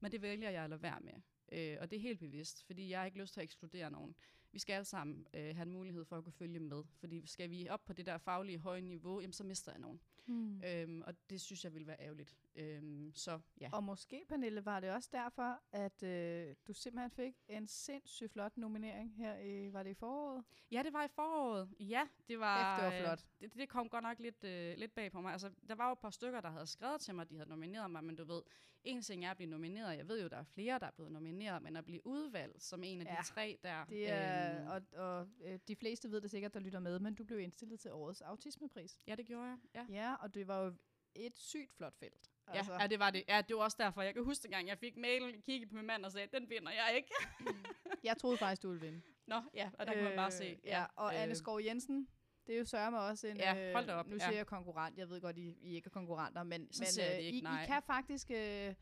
[0.00, 1.12] Men det vælger jeg at lade være med.
[1.52, 4.14] Øh, og det er helt bevidst, fordi jeg har ikke lyst til at ekskludere nogen.
[4.52, 6.82] Vi skal alle sammen øh, have en mulighed for at kunne følge med.
[6.94, 10.00] Fordi skal vi op på det der faglige høje niveau, jamen, så mister jeg nogen.
[10.26, 10.62] Hmm.
[10.64, 12.36] Øhm, og det synes jeg ville være ærgerligt.
[12.56, 13.70] Øhm, så ja.
[13.72, 18.56] Og måske, Pernille, var det også derfor, at øh, du simpelthen fik en sindssygt flot
[18.56, 20.44] nominering her i, var det i foråret?
[20.70, 21.68] Ja, det var i foråret.
[21.80, 23.26] Ja, det var, Kæft, det var øh, flot.
[23.40, 25.32] Det, det kom godt nok lidt, øh, lidt bag på mig.
[25.32, 27.90] Altså, der var jo et par stykker, der havde skrevet til mig, de havde nomineret
[27.90, 28.42] mig, men du ved,
[28.84, 29.96] en ting er at blive nomineret.
[29.96, 32.82] Jeg ved jo, der er flere, der er blevet nomineret, men at blive udvalgt som
[32.84, 33.84] en af Ja, de tre der.
[33.84, 37.14] Det er, øhm, og, og øh, de fleste ved det sikkert, der lytter med, men
[37.14, 39.00] du blev indstillet til årets autismepris.
[39.06, 39.58] Ja, det gjorde jeg.
[39.74, 39.86] Ja.
[39.88, 40.74] Ja, og det var jo
[41.14, 42.30] et sygt flot felt.
[42.48, 42.72] Altså.
[42.72, 43.24] Ja, ja, det var det.
[43.28, 44.02] Ja, det var også derfor.
[44.02, 46.70] Jeg kan huske, gang jeg fik mailen, kiggede på min mand og sagde, den vinder
[46.72, 47.10] jeg ikke.
[48.04, 49.00] jeg troede faktisk, du ville vinde.
[49.26, 50.44] Nå, ja, og der kan man bare se.
[50.44, 52.08] Øh, Ja, og øh, Anne Skov Jensen,
[52.46, 53.36] det er jo sørme også en...
[53.36, 54.18] Ja, hold da op, Nu ja.
[54.24, 57.18] siger jeg konkurrent, jeg ved godt, I, I ikke er konkurrenter, men, Så men øh,
[57.18, 57.62] ikke, I, nej.
[57.62, 58.30] I kan faktisk...
[58.30, 58.74] Øh,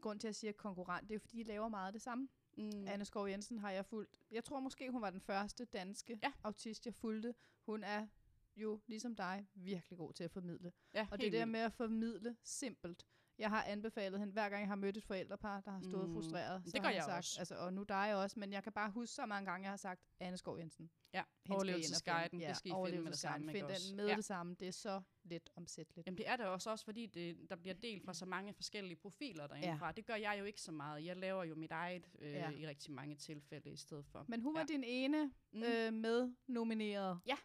[0.00, 2.28] grund til at sige konkurrent, det er jo fordi, I laver meget af det samme.
[2.56, 2.86] Mm, Mm.
[2.88, 4.16] Anne Skov Jensen har jeg fulgt.
[4.30, 6.32] Jeg tror måske, hun var den første danske Ja.
[6.44, 7.34] autist, jeg fulgte.
[7.66, 8.06] Hun er
[8.56, 10.72] jo, ligesom dig, virkelig god til at formidle.
[10.94, 13.06] ja, Og det der med at formidle simpelt.
[13.38, 16.14] Jeg har anbefalet hende, hver gang jeg har mødt et forældrepar, der har stået Mm,
[16.14, 16.62] frustreret.
[16.64, 17.36] det så gør har jeg sagt, også.
[17.40, 19.76] Altså, og nu dig også, men jeg kan bare huske så mange gange, jeg har
[19.76, 20.90] sagt, Anne Skov Jensen.
[21.14, 22.46] Ja, overlevelsesguiden, finde.
[22.46, 24.16] det skal I finde med det samme, Find den med Ja.
[24.16, 24.54] det samme.
[24.60, 26.06] Det er så let omsætteligt.
[26.06, 28.96] Jamen det er det også, også fordi det, der bliver delt fra så mange forskellige
[28.96, 29.86] profiler derindefra.
[29.86, 29.92] Ja.
[29.92, 31.04] Det gør jeg jo ikke så meget.
[31.04, 32.50] Jeg laver jo mit eget øh, Ja.
[32.50, 32.56] ja.
[32.56, 34.24] i rigtig mange tilfælde i stedet for.
[34.28, 34.66] Men hun var Ja.
[34.66, 35.62] din ene Mm.
[35.62, 37.20] øh, med nomineret.
[37.26, 37.36] Ja.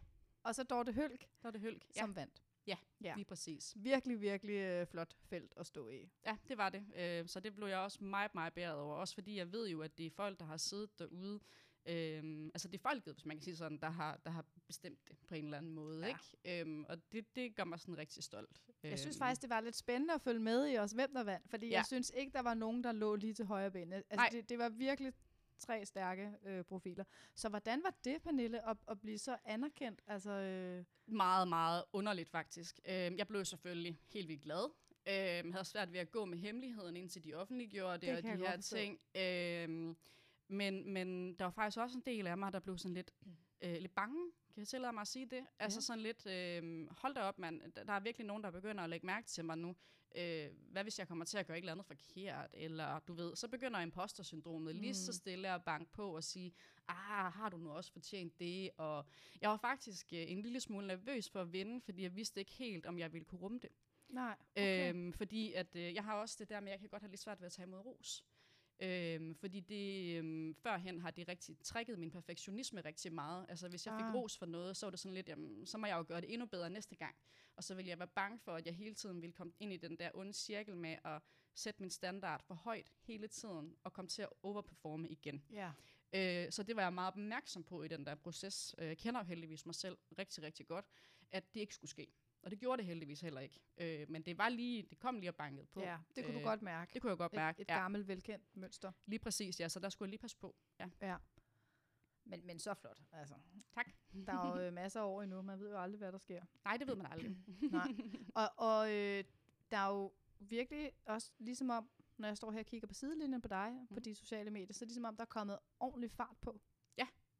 [0.46, 1.84] Og så Dorte Hølk, det hølk.
[1.96, 2.42] Ja, som vandt.
[2.66, 3.14] ja, Ja.
[3.16, 3.72] lige præcis.
[3.76, 6.10] Virkelig, virkelig øh, flot felt at stå i.
[6.26, 6.84] Ja, det var det.
[6.96, 8.94] Øh, så det blev jeg også meget, meget bæret over.
[8.94, 11.40] Også fordi jeg ved jo, at det er folk, der har siddet derude.
[11.88, 15.08] Øhm, altså det er folket, hvis man kan sige sådan, der har, der har bestemt
[15.08, 16.06] det på en eller anden måde.
[16.06, 16.08] Ja.
[16.44, 16.60] Ikke?
[16.60, 18.62] Øhm, og det, det gør mig sådan rigtig stolt.
[18.82, 21.24] Jeg synes Øhm, faktisk, det var lidt spændende at følge med i os, hvem der
[21.24, 21.50] vandt.
[21.50, 21.76] Fordi Ja.
[21.76, 23.92] jeg synes ikke, der var nogen, der lå lige til højre ben.
[23.92, 24.28] Altså, Nej.
[24.32, 25.12] det, det var virkelig
[25.58, 27.04] tre stærke øh, profiler.
[27.34, 30.02] Så hvordan var det, Pernille, at, at blive så anerkendt?
[30.06, 32.80] Altså, øh, meget, meget underligt faktisk.
[32.88, 34.70] Øhm, jeg blev selvfølgelig helt vildt glad.
[35.08, 38.46] Øhm, havde svært ved at gå med hemmeligheden, indtil de offentliggjorde det, Det og de
[38.46, 39.00] her ting.
[39.16, 39.96] Øhm,
[40.48, 43.10] men, men der var faktisk også en del af mig, der blev sådan lidt,
[43.60, 44.32] øh, lidt bange.
[44.54, 45.46] Kan jeg tillade mig at sige det?
[45.58, 45.80] Altså Ja.
[45.80, 49.06] sådan lidt, øh, hold da op mand, der er virkelig nogen, der begynder at lægge
[49.06, 49.76] mærke til mig nu.
[50.16, 52.50] Øh, hvad hvis jeg kommer til at gøre et eller andet forkert?
[52.54, 54.80] Eller du ved, så begynder impostersyndromet mm.
[54.80, 55.14] lige så Mm.
[55.14, 56.52] stille at banke på og sige,
[56.88, 58.70] ah, har du nu også fortjent det?
[58.76, 59.06] Og
[59.40, 62.52] jeg var faktisk øh, en lille smule nervøs for at vinde, fordi jeg vidste ikke
[62.52, 63.70] helt, om jeg ville kunne rumme det.
[64.08, 64.88] nej, okay.
[64.94, 67.10] Øhm, fordi at, øh, jeg har også det der med, at jeg kan godt have
[67.10, 68.24] lidt svært ved at tage imod ros.
[68.80, 73.46] Øhm, fordi det, øhm, førhen har det rigtig trækket min perfektionisme rigtig meget.
[73.48, 74.14] Altså hvis jeg fik Ah.
[74.14, 76.32] ros for noget, så var det sådan lidt, jamen, så må jeg jo gøre det
[76.32, 77.16] endnu bedre næste gang.
[77.56, 79.76] Og så ville jeg være bange for, at jeg hele tiden ville komme ind i
[79.76, 81.22] den der onde cirkel med at
[81.54, 85.44] sætte min standard for højt hele tiden, og komme til at overperforme igen.
[85.52, 85.72] ja.
[86.12, 88.74] Øh, så det var jeg meget opmærksom på i den der proces.
[88.78, 90.84] Øh, Jeg kender jo heldigvis mig selv rigtig, rigtig godt,
[91.30, 92.06] at det ikke skulle ske.
[92.46, 93.60] Og det gjorde det heldigvis heller ikke.
[93.78, 95.80] Øh, men det var lige, det kom lige og bankede på.
[95.80, 96.94] ja, det kunne du Øh, godt mærke.
[96.94, 97.60] Det kunne jeg godt mærke.
[97.60, 98.92] Et, et ja, gammelt, velkendt mønster.
[99.06, 99.68] lige præcis, ja.
[99.68, 100.56] Så der skulle jeg lige passe på.
[100.80, 100.88] Ja.
[101.00, 101.16] Ja.
[102.24, 103.34] Men, men så flot, altså.
[103.74, 103.86] Tak.
[104.26, 106.44] Der er jo øh, masser af år endnu, man ved jo aldrig, hvad der sker.
[106.64, 107.36] Nej, det ved man aldrig.
[107.72, 107.88] Nej.
[108.34, 109.24] Og, og øh,
[109.70, 113.42] der er jo virkelig også, ligesom om, når jeg står her og kigger på sidelinjen
[113.42, 113.94] på dig, mm.
[113.96, 116.60] på de sociale medier, så er det ligesom om, der er kommet ordentlig fart på.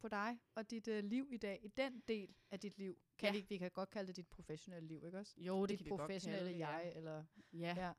[0.07, 0.09] Ja.
[0.09, 2.99] På dig og dit øh, liv i dag, i den del af dit liv.
[3.19, 3.41] Kan Ja.
[3.41, 5.35] vi, vi kan godt kalde det dit professionelle liv, ikke også?
[5.37, 7.25] Jo, det dit kan vi godt professionelle kalde det, jeg, eller...
[7.53, 7.59] Ja.
[7.59, 7.87] ja.
[7.87, 7.93] Ja.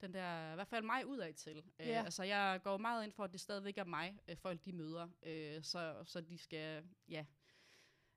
[0.00, 1.56] Den der, i hvert fald mig udad til.
[1.78, 2.02] Øh, Ja.
[2.04, 5.08] altså, jeg går meget ind for, at det stadigvæk er mig, øh, folk de møder.
[5.22, 7.24] Øh, så, så de skal, ja...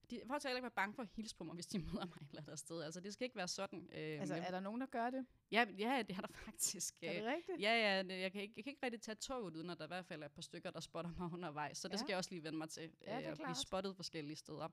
[0.10, 2.05] De, folk skal heller ikke være bange for at hilse på mig, hvis de møder
[2.05, 2.82] mig et eller andet sted.
[2.82, 3.89] Altså, det skal ikke være sådan.
[3.91, 5.26] Øh, Altså, er der nogen, der gør det?
[5.51, 6.95] ja, ja, det er der faktisk.
[7.03, 7.62] Er det Øh, rigtigt?
[7.62, 9.84] Ja, ja, det- jeg kan, ikke, jeg kan ikke rigtig tage toget, uden at der
[9.86, 11.78] i hvert fald er et par stykker, der spotter mig undervejs.
[11.78, 11.97] Så det Ja.
[11.97, 12.82] skal jeg også lige vende mig til.
[12.82, 13.58] Ja, det er øh, at blive klart.
[13.58, 14.70] spottet forskellige steder.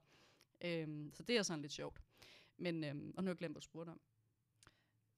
[0.61, 2.01] Øhm, så det er sådan lidt sjovt.
[2.57, 3.99] Men, øhm, og nu har jeg glemt, hvad du spurgte om.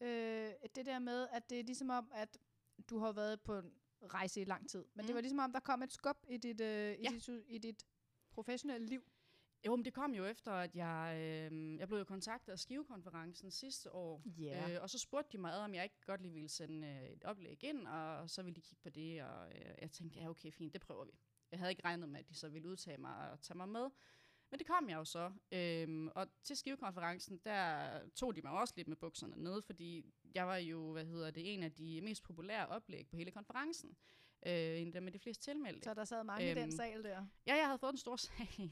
[0.02, 2.38] Øh, det der med, at det er ligesom om, at
[2.90, 3.72] du har været på en
[4.14, 4.86] rejse i lang tid.
[4.94, 5.06] Men mm.
[5.08, 7.10] det var ligesom om, der kom et skub i dit, øh, i Ja.
[7.10, 7.86] dit, i dit
[8.32, 9.04] professionelle liv.
[9.66, 13.52] Jo, men det kom jo efter, at jeg, øh, jeg blev jo kontaktet af Skivekonferencen
[13.52, 14.24] sidste år.
[14.26, 14.72] Ja.
[14.72, 17.10] Øh, og så spurgte de mig, ad, om jeg ikke godt lige ville sende øh,
[17.10, 20.30] et oplæg ind, og så ville de kigge på det, og øh, jeg tænkte, ja
[20.30, 21.12] okay, fint, det prøver vi.
[21.52, 23.90] Jeg havde ikke regnet med, at de så ville udtage mig og tage mig med.
[24.52, 25.32] Men det kom jeg jo så.
[25.52, 30.06] Øhm, og til Skivekonferencen, der tog de mig også lidt med bukserne ned, fordi
[30.36, 33.98] jeg var jo, hvad hedder det, en af de mest populære oplæg på hele konferencen.
[34.46, 35.84] Øh, en af dem med de fleste tilmeldte.
[35.84, 37.26] Så der sad mange øhm, i den Øhm, sal der.
[37.48, 38.72] Ja, jeg havde fået en stor sal.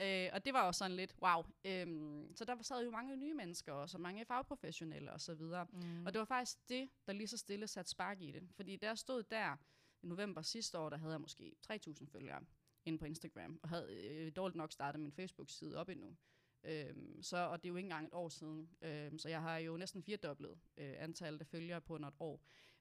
[0.00, 1.42] øh, og det var jo sådan lidt, wow.
[1.64, 5.66] Øhm, så der sad jo mange nye mennesker, og så mange fagprofessionelle og så videre.
[5.72, 6.06] Mm.
[6.06, 8.48] Og det var faktisk det, der lige så stille satte spark i det.
[8.56, 9.56] Fordi der stod der
[10.02, 12.40] i november sidste år, der havde jeg måske 3.000 følgere
[12.84, 16.16] inde på Instagram, og havde øh, dårligt nok startet min Facebook-side op endnu.
[16.64, 18.70] Øhm, så, og det er jo ikke engang et år siden.
[18.82, 22.40] Øhm, så jeg har jo næsten firedoblet øh, antallet af følgere på under et år.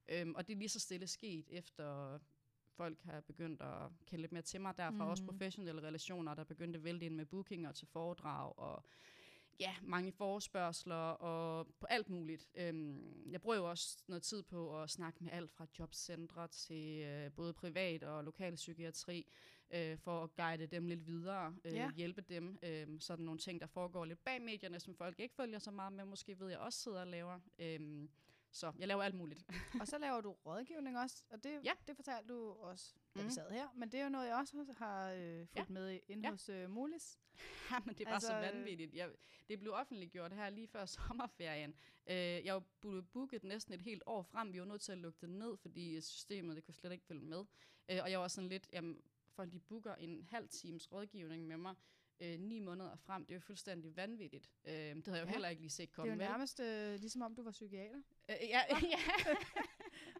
[0.09, 2.19] Øhm, og det er lige så stille sket, efter
[2.75, 5.03] folk har begyndt at kende lidt mere til mig derfra.
[5.05, 5.09] Mm.
[5.09, 5.31] Også Mhm.
[5.31, 8.83] professionelle relationer, der begyndte at vælte ind med bookinger til foredrag og
[9.59, 12.49] ja, mange forespørgseler og på alt muligt.
[12.55, 16.99] Øhm, jeg bruger jo også noget tid på at snakke med alt fra jobcentre til
[17.01, 19.27] øh, både privat og lokal psykiatri,
[19.71, 21.91] øh, for at guide dem lidt videre, øh, Ja.
[21.91, 22.57] hjælpe dem.
[22.63, 25.93] Øh, sådan nogle ting, der foregår lidt bag medierne, som folk ikke følger så meget
[25.93, 27.39] med, måske ved jeg også sidder og laver.
[27.59, 28.09] Øhm,
[28.55, 29.45] så jeg laver alt muligt.
[29.81, 31.71] og så laver du rådgivning også, og det, Ja.
[31.87, 33.31] det fortalte du også, da vi Mhm.
[33.31, 33.67] sad her.
[33.75, 36.31] Men det er jo noget, jeg også har øh, fulgt med i inde Ja.
[36.31, 37.19] hos øh, Mulis.
[37.71, 38.93] Ja, men det var altså, så Altså, øh, vanvittigt.
[38.93, 39.09] Jeg,
[39.49, 41.75] det blev offentliggjort her lige før sommerferien.
[42.07, 44.53] Øh, jeg var bu- booket næsten et helt år frem.
[44.53, 47.25] Vi var nødt til at lukke det ned, fordi systemet det kunne slet ikke følge
[47.25, 47.45] med.
[47.89, 51.57] Øh, og jeg var sådan lidt, jamen, folk de booker en halv times rådgivning med
[51.57, 51.75] mig
[52.19, 53.25] øh, ni måneder frem.
[53.25, 54.49] Det er jo fuldstændig vanvittigt.
[54.65, 55.31] Øh, det havde jeg jo Ja.
[55.31, 56.11] heller ikke lige set Det er komme.
[56.11, 57.97] jo nærmest øh, ligesom om, du var psykiater.
[58.29, 58.61] Øh, ja,
[58.93, 58.99] ja.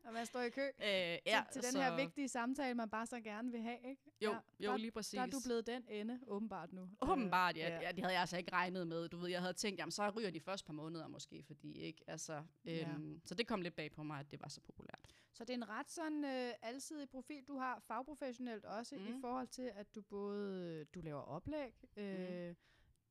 [0.03, 3.05] Og man står i kø øh, ja, til, til den her vigtige samtale, man bare
[3.05, 4.01] så gerne vil have, ikke?
[4.21, 5.11] Jo, ja, jo der, lige præcis.
[5.17, 6.89] Der er du blevet den ende, åbenbart nu.
[7.01, 7.69] Åbenbart, ja.
[7.69, 7.81] ja.
[7.81, 7.91] ja.
[7.91, 9.09] Det havde jeg altså ikke regnet med.
[9.09, 12.03] Du ved, jeg havde tænkt, jamen så ryger de første par måneder måske, fordi ikke,
[12.07, 13.19] altså, øhm, Ja.
[13.25, 15.14] så det kom lidt bag på mig, at det var så populært.
[15.35, 19.07] Så det er en ret sådan øh, alsidig profil, du har fagprofessionelt også, mm.
[19.07, 22.55] i forhold til, at du både du laver oplæg, øh, Mhm.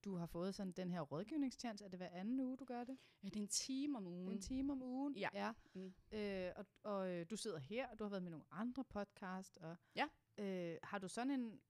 [0.04, 1.82] du har fået sådan den her rådgivningstjans.
[1.82, 2.98] Er det hver anden uge, du gør det?
[3.22, 4.28] Ja, det er en time om ugen.
[4.32, 5.16] En time om ugen?
[5.16, 5.28] Ja.
[5.32, 5.52] ja.
[5.74, 5.94] Mm.
[6.12, 9.58] Øh, og og øh, du sidder her, og du har været med nogle andre podcast.
[9.58, 10.08] Og, Ja.
[10.38, 11.60] Øh, har du sådan en...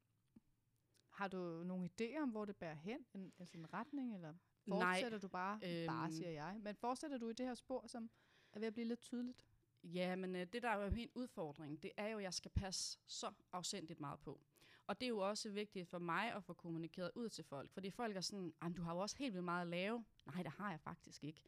[1.11, 3.07] Har du nogle idéer om, hvor det bærer hen?
[3.15, 4.35] En, altså en retning, eller
[4.67, 5.61] Nej, fortsætter du bare?
[5.65, 5.87] Øhm.
[5.87, 6.61] Bare, siger jeg.
[6.63, 8.11] Men fortsætter du i det her spor, som
[8.53, 9.45] er ved at blive lidt tydeligt?
[9.85, 12.51] Ja, men øh, det der er jo min udfordring, det er jo, at jeg skal
[12.51, 14.41] passe så afsendigt meget på.
[14.87, 17.91] Og det er jo også vigtigt for mig at få kommunikeret ud til folk, fordi
[17.91, 20.05] folk er sådan, "Ej, du har jo også helt vildt meget at lave.
[20.27, 21.43] Nej, det har jeg faktisk ikke.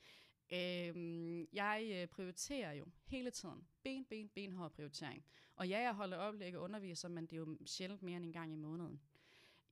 [0.53, 3.69] Øhm, jeg øh, prioriterer jo hele tiden.
[3.83, 5.25] Ben, ben, benhård prioritering.
[5.57, 8.33] Og ja, jeg holder oplæg og underviser, men det er jo sjældent mere end en
[8.33, 9.01] gang i måneden.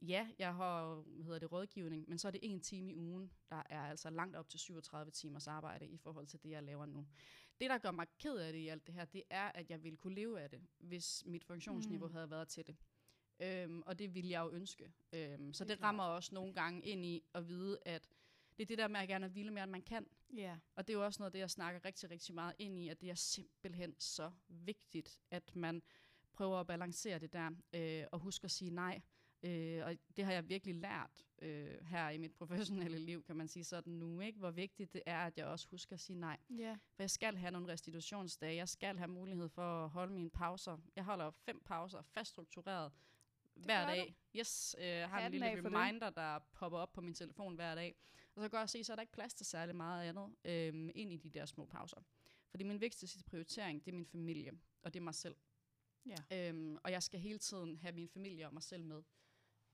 [0.03, 3.33] Ja, jeg har hvad hedder det, rådgivning, men så er det en time i ugen,
[3.51, 6.87] der er altså langt op til 37 timers arbejde i forhold til det, jeg laver
[6.87, 7.07] nu.
[7.61, 9.83] Det, der gør mig ked af det i alt det her, det er, at jeg
[9.83, 12.15] ville kunne leve af det, hvis mit funktionsniveau Mm.
[12.15, 12.77] havde været til det.
[13.41, 14.93] Øhm, og det ville jeg jo ønske.
[15.13, 18.09] Øhm, så Det det, er rammer også nogle gange ind i at vide, at
[18.57, 20.07] det er det der med at gerne ville mere, end man kan.
[20.37, 20.59] Ja.
[20.75, 23.01] Og det er jo også noget det, jeg snakker rigtig, rigtig meget ind i, at
[23.01, 25.83] det er simpelthen så vigtigt, at man
[26.33, 29.03] prøver at balancere det der, øh, og huske at sige nej.
[29.45, 33.49] Øh, og det har jeg virkelig lært øh, her i mit professionelle liv, kan man
[33.49, 34.39] sige sådan nu, ikke?
[34.39, 36.39] hvor vigtigt det er, at jeg også husker at sige nej.
[36.51, 36.73] Ja.
[36.73, 40.79] For jeg skal have nogle restitutionsdage, jeg skal have mulighed for at holde mine pauser.
[40.97, 42.93] Jeg holder fem pauser fast struktureret
[43.55, 44.17] hver dag.
[44.37, 45.79] Yes, øh, har en Hatten lille af for det.
[45.79, 47.95] reminder, der popper op på min telefon hver dag.
[48.35, 50.35] Og så kan jeg også se, så er der ikke plads til særlig meget andet
[50.45, 52.01] øhm, ind i de der små pauser.
[52.51, 55.37] Fordi min vigtigste prioritering, det er min familie, og det er mig selv.
[56.07, 56.49] Ja.
[56.49, 59.03] Øhm, og jeg skal hele tiden have min familie og mig selv med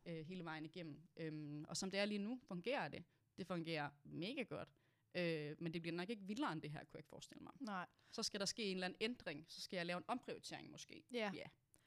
[0.07, 1.01] øh, hele vejen igennem.
[1.17, 3.05] Øhm, og som det er lige nu, fungerer det.
[3.39, 4.69] Det fungerer mega godt.
[5.15, 7.53] Øh, men det bliver nok ikke vildere end det her, kunne jeg ikke forestille mig.
[7.61, 7.87] Nej.
[8.11, 9.45] Så skal der ske en eller anden ændring.
[9.49, 11.05] Så skal jeg lave en omprioritering måske.
[11.13, 11.31] Ja.
[11.35, 11.47] Ja.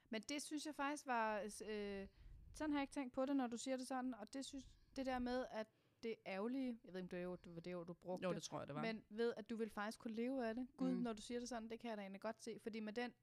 [0.09, 2.07] Men det synes jeg faktisk var øh,
[2.53, 4.65] sådan har jeg ikke tænkt på det, når du siger det sådan, og det synes,
[4.95, 5.67] det der med, at
[6.03, 8.33] det ærgerlige, jeg ved ikke, om det var det, var det ord, du brugte, Jo,
[8.33, 8.81] det tror jeg, det var.
[8.81, 10.67] men ved, at du vil faktisk kunne leve af det.
[10.77, 10.97] Gud, Mm.
[11.01, 13.13] når du siger det sådan, det kan jeg da egentlig godt se, fordi med den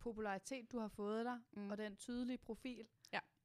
[0.00, 1.70] popularitet, du har fået dig, Mm.
[1.70, 2.86] og den tydelige profil.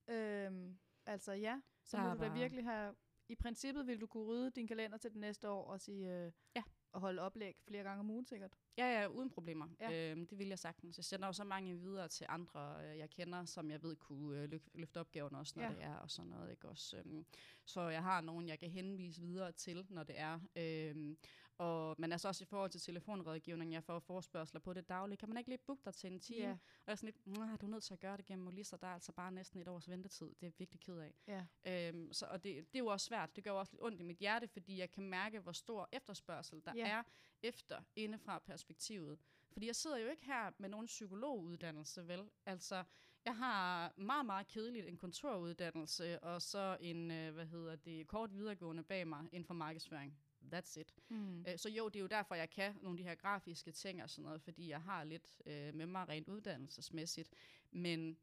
[0.08, 2.96] Øhm, altså ja, så Der må du da bare- virkelig have,
[3.30, 6.32] i princippet vil du kunne rydde din kalender til det næste år og sige, øh,
[6.56, 6.64] Ja.
[6.92, 8.54] og holde oplæg flere gange om ugen sikkert.
[8.78, 9.68] Ja, ja, uden problemer.
[9.80, 10.12] Ja.
[10.12, 10.98] Øhm, det vil jeg sagtens.
[10.98, 14.40] Jeg sender jo så mange videre til andre, øh, jeg kender, som jeg ved kunne
[14.42, 15.70] øh, løf- løfte opgaven også, når ja.
[15.70, 16.52] det er, og sådan noget.
[16.52, 16.68] Ikke?
[16.70, 17.26] Også, øhm,
[17.66, 20.40] så jeg har nogen, jeg kan henvise videre til, når det er.
[20.56, 21.18] Øhm,
[21.58, 25.18] og, men altså også i forhold til telefonrådgivning, jeg får forspørgseler på det daglige.
[25.18, 26.40] Kan man ikke lige booke dig til en time?
[26.48, 26.52] Ja.
[26.52, 28.78] Og jeg er sådan lidt, "Mwah, du er nødt til at gøre det gennem Molissa,
[28.78, 30.26] der er altså bare næsten et års ventetid.
[30.26, 31.14] Det er jeg virkelig ked af.
[31.28, 31.46] Ja.
[31.90, 33.36] Øhm, så, og det, det er jo også svært.
[33.36, 35.90] Det gør jo også lidt ondt i mit hjerte, fordi jeg kan mærke, hvor stor
[35.92, 36.88] efterspørgsel der Ja.
[36.88, 37.04] er
[37.44, 39.20] efter indefra perspektivet.
[39.52, 42.30] Fordi jeg sidder jo ikke her med nogen psykologuddannelse, vel?
[42.46, 42.84] Altså,
[43.26, 48.34] jeg har meget, meget kedeligt en kontoruddannelse, og så en, øh, hvad hedder det, kort
[48.34, 50.18] videregående bag mig inden for markedsføring.
[50.54, 50.94] That's it.
[51.10, 51.46] Mm.
[51.48, 54.04] Øh, så jo, det er jo derfor, jeg kan nogle af de her grafiske ting
[54.04, 57.30] og sådan noget, fordi jeg har lidt øh, med mig rent uddannelsesmæssigt.
[57.72, 58.18] Men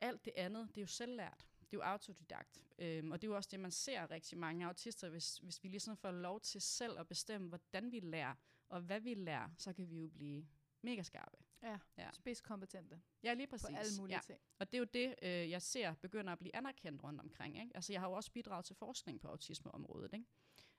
[0.00, 1.46] alt det andet, det er jo selvlært.
[1.60, 2.62] Det er jo autodidakt.
[2.78, 5.68] Øhm, og det er jo også det, man ser rigtig mange autister, hvis, hvis vi
[5.68, 8.34] ligesom får lov til selv at bestemme, hvordan vi lærer,
[8.68, 10.46] og hvad vi lærer, så kan vi jo blive
[10.82, 11.36] mega skarpe.
[11.62, 12.10] Ja, Ja.
[12.12, 13.76] spidskompetente Ja, lige på præcis.
[13.76, 14.20] alle mulige ja.
[14.26, 14.40] ting.
[14.58, 17.58] Og det er jo det, øh, jeg ser begynder at blive anerkendt rundt omkring.
[17.60, 17.70] Ikke?
[17.74, 20.12] Altså, jeg har jo også bidraget til forskning på autismeområdet.
[20.14, 20.26] Ikke?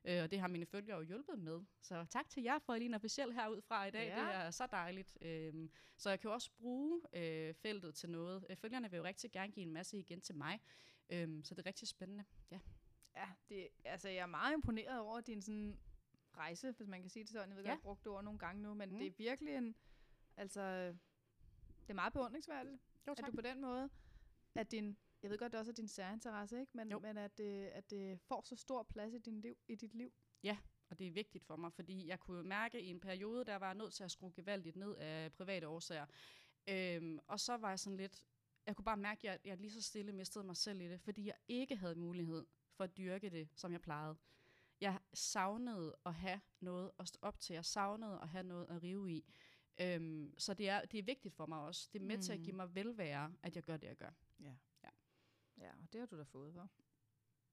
[0.07, 1.61] Øh, og det har mine følgere jo hjulpet med.
[1.81, 4.07] Så tak til jer for lige en officiel herudfra i dag.
[4.07, 4.25] Ja.
[4.25, 5.17] Det er så dejligt.
[5.21, 8.45] Øhm, så jeg kan jo også bruge øh, feltet til noget.
[8.49, 10.59] Øh, Følgerne vil jo rigtig gerne give en masse igen til mig.
[11.09, 12.23] Øhm, så det er rigtig spændende.
[12.51, 12.59] Ja.
[13.15, 15.77] Ja, det, altså jeg er meget imponeret over din sådan
[16.37, 17.49] rejse, hvis man kan sige det sådan.
[17.49, 17.69] Jeg ved Ja.
[17.69, 18.97] godt, jeg har brugt det ord nogle gange nu, men Mm.
[18.97, 19.75] det er virkelig en,
[20.37, 20.87] altså,
[21.81, 23.89] det er meget beundringsværdigt, Jo, at du på den måde,
[24.55, 24.97] at din,
[25.27, 26.71] jeg ved godt, det også er din særinteresse, ikke?
[26.75, 26.99] Men, Jo.
[26.99, 30.13] men at, det, at det får så stor plads i, din liv, i dit liv.
[30.89, 33.65] Og det er vigtigt for mig, fordi jeg kunne mærke i en periode, der var
[33.65, 36.05] jeg nødt til at skrue gevaldigt ned af private årsager.
[36.67, 38.23] Øhm, og så var jeg sådan lidt,
[38.65, 41.01] jeg kunne bare mærke, at jeg, jeg lige så stille mistede mig selv i det,
[41.01, 44.15] fordi jeg ikke havde mulighed for at dyrke det, som jeg plejede.
[44.81, 47.53] Jeg savnede at have noget at stå op til.
[47.53, 49.25] Jeg savnede at have noget at rive i.
[49.81, 51.89] Øhm, så det er, det er vigtigt for mig også.
[51.93, 52.21] Det er med mm.
[52.21, 52.43] til at Mm.
[52.45, 54.11] give mig velvære, at jeg gør det, jeg gør.
[54.39, 54.53] Ja,
[55.65, 56.69] og det har du da fået for.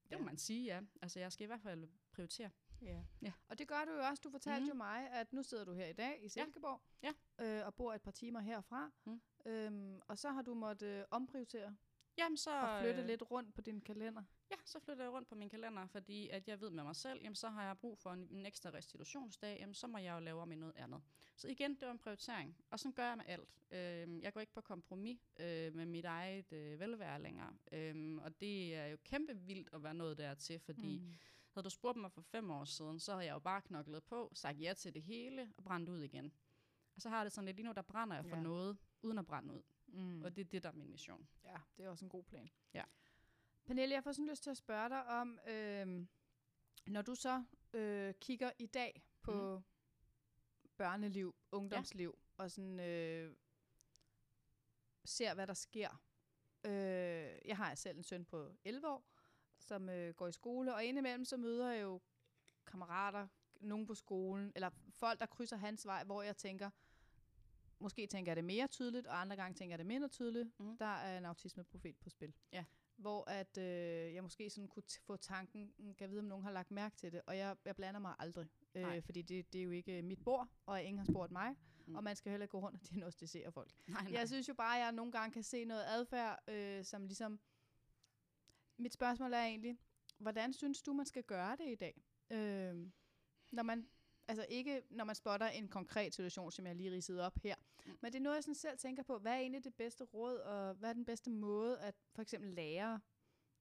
[0.09, 0.25] Det må Ja.
[0.25, 0.81] man sige, ja.
[1.01, 2.49] Altså, jeg skal i hvert fald prioritere.
[2.81, 3.03] Ja.
[3.21, 3.33] Ja.
[3.47, 4.21] Og det gør du jo også.
[4.23, 4.67] Du fortalte mm.
[4.69, 7.13] jo mig, at nu sidder du her i dag i Silkeborg, Ja.
[7.39, 8.91] Øh, og bor et par timer herfra.
[9.05, 9.21] Mm.
[9.45, 11.75] Øhm, og så har du måttet øh, omprioritere
[12.17, 14.23] Jamen, så, og flytte øh, lidt rundt på din kalender.
[14.51, 17.21] Ja, så flytter jeg rundt på min kalender, fordi at jeg ved med mig selv,
[17.21, 20.19] jamen så har jeg brug for en, en ekstra restitutionsdag, jamen så må jeg jo
[20.19, 21.01] lave om i noget andet.
[21.35, 23.49] Så igen, det var en prioritering, og sådan gør jeg med alt.
[23.71, 28.39] Øhm, jeg går ikke på kompromis øh, med mit eget øh, velvære længere, øhm, og
[28.41, 31.13] det er jo kæmpe vildt at være noget dertil, fordi mm.
[31.51, 34.31] havde du spurgt mig for fem år siden, så havde jeg jo bare knoklet på,
[34.33, 36.33] sagt ja til det hele og brændt ud igen.
[36.95, 38.41] Og så har det sådan lidt, lige nu der brænder jeg for Ja.
[38.41, 39.61] noget, uden at brænde ud.
[39.87, 40.21] Mm.
[40.23, 41.27] Og det er det, der er min mission.
[41.43, 42.49] Ja, det er også en god plan.
[42.73, 42.83] Ja.
[43.65, 46.05] Pernille, jeg får sådan lyst til at spørge dig om, øh,
[46.87, 47.43] når du så
[47.73, 49.63] øh, kigger i dag på mm.
[50.77, 52.43] børneliv, ungdomsliv, ja.
[52.43, 53.35] og sådan øh,
[55.05, 56.01] ser, hvad der sker.
[56.63, 56.71] Øh,
[57.45, 59.05] jeg har selv en søn på 11 år,
[59.59, 62.01] som øh, går i skole, og indimellem så møder jeg jo
[62.65, 63.27] kammerater,
[63.59, 66.69] nogen på skolen, eller folk, der krydser hans vej, hvor jeg tænker,
[67.79, 70.59] måske tænker jeg det mere tydeligt, og andre gange tænker jeg det mindre tydeligt.
[70.59, 70.77] Mm.
[70.77, 72.33] Der er en autismeprofil på spil.
[72.51, 72.65] Ja.
[72.97, 76.51] Hvor at øh, jeg måske sådan kunne få tanken, "Mm, kan vide, om nogen har
[76.51, 78.47] lagt mærke til det, og jeg, jeg blander mig aldrig.
[78.73, 78.97] Nej.
[78.97, 81.95] Øh, fordi det, det er jo ikke mit bord, og ingen har spurgt mig, mm.
[81.95, 83.71] og man skal heller ikke gå rundt og diagnostisere folk.
[83.87, 84.13] Nej, nej.
[84.13, 87.39] Jeg synes jo bare, at jeg nogle gange kan se noget adfærd, øh, som ligesom...
[88.77, 89.77] Mit spørgsmål er egentlig,
[90.17, 92.03] hvordan synes du, man skal gøre det i dag?
[92.29, 92.91] Øh,
[93.51, 93.87] når man,
[94.27, 97.55] altså ikke når man spotter en konkret situation, som jeg lige ridsede op her,
[97.85, 97.97] Mm.
[98.01, 99.17] men det er noget, jeg sådan selv tænker på.
[99.19, 102.49] Hvad er egentlig det bedste råd, og hvad er den bedste måde, at for eksempel
[102.53, 102.99] lærere,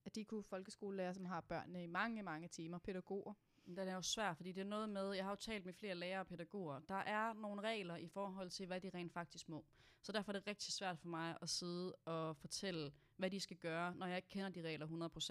[0.05, 3.35] at de kunne folkeskolelærer, som har børnene i mange, mange timer, pædagoger,
[3.67, 5.95] Den er jo svær, fordi det er noget med, jeg har jo talt med flere
[5.95, 9.65] lærere og pædagoger, der er nogle regler i forhold til, hvad de rent faktisk må.
[10.03, 13.57] Så derfor er det rigtig svært for mig at sidde og fortælle, hvad de skal
[13.57, 14.87] gøre, når jeg ikke kender de regler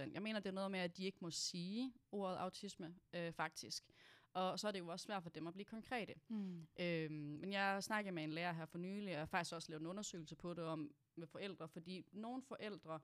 [0.09, 0.13] 100%.
[0.13, 3.83] Jeg mener, det er noget med, at de ikke må sige ordet autisme, øh, faktisk.
[4.33, 6.13] Og så er det jo også svært for dem at blive konkrete.
[6.27, 6.67] mm.
[6.79, 9.71] Øhm, men jeg snakkede med en lærer her for nylig, og jeg har faktisk også
[9.71, 12.99] lavet en undersøgelse på det om med forældre, fordi nogle forældre,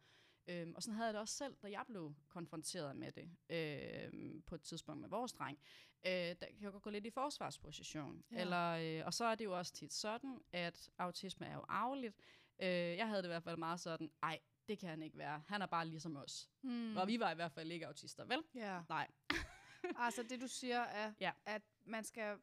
[0.48, 4.42] øhm, og sådan havde jeg det også selv, da jeg blev konfronteret med det øhm,
[4.42, 5.60] på et tidspunkt med vores dreng,
[6.06, 8.24] øh, der kan jeg godt gå lidt i forsvarsposition.
[8.32, 8.42] Ja.
[8.42, 12.16] Eller, øh, og så er det jo også tit sådan, at autisme er jo arveligt,
[12.62, 12.68] Øh,
[12.98, 15.44] jeg havde det i hvert fald meget sådan, ej, det kan han ikke være.
[15.48, 16.50] Han er bare ligesom os.
[16.62, 16.98] Mm.
[16.98, 18.44] Og vi var i hvert fald ikke autister, vel?
[18.56, 18.82] Ja.
[18.90, 19.08] Nej.
[20.06, 21.32] altså det du siger er, Ja.
[21.46, 22.38] at man skal,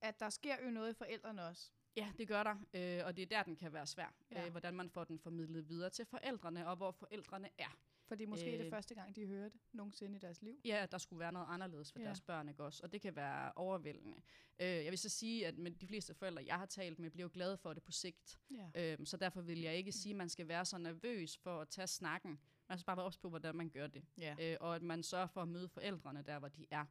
[0.00, 1.70] at der sker jo noget i forældrene også.
[1.96, 4.14] Ja, det gør der, øh, og det er der, den kan være svær.
[4.30, 4.44] Ja.
[4.44, 7.78] Øh, hvordan man får den formidlet videre til forældrene, og hvor forældrene er.
[8.10, 8.52] Fordi måske øh.
[8.58, 10.60] er det første gang, de hører det nogensinde i deres liv.
[10.64, 12.04] Ja, der skulle være noget anderledes for ja.
[12.04, 12.80] deres børn, ikke også?
[12.82, 14.16] Og det kan være overvældende.
[14.60, 17.24] Øh, jeg vil så sige, at med de fleste forældre, jeg har talt med, bliver
[17.24, 18.38] jo glade for det på sigt.
[18.50, 18.92] Ja.
[18.92, 21.68] Øh, så derfor vil jeg ikke sige, at man skal være så nervøs for at
[21.68, 22.40] tage snakken.
[22.70, 24.04] Man skal bare være ops på, hvordan man gør det.
[24.18, 24.36] ja.
[24.40, 26.84] Øh, og at man sørger for at møde forældrene der, hvor de er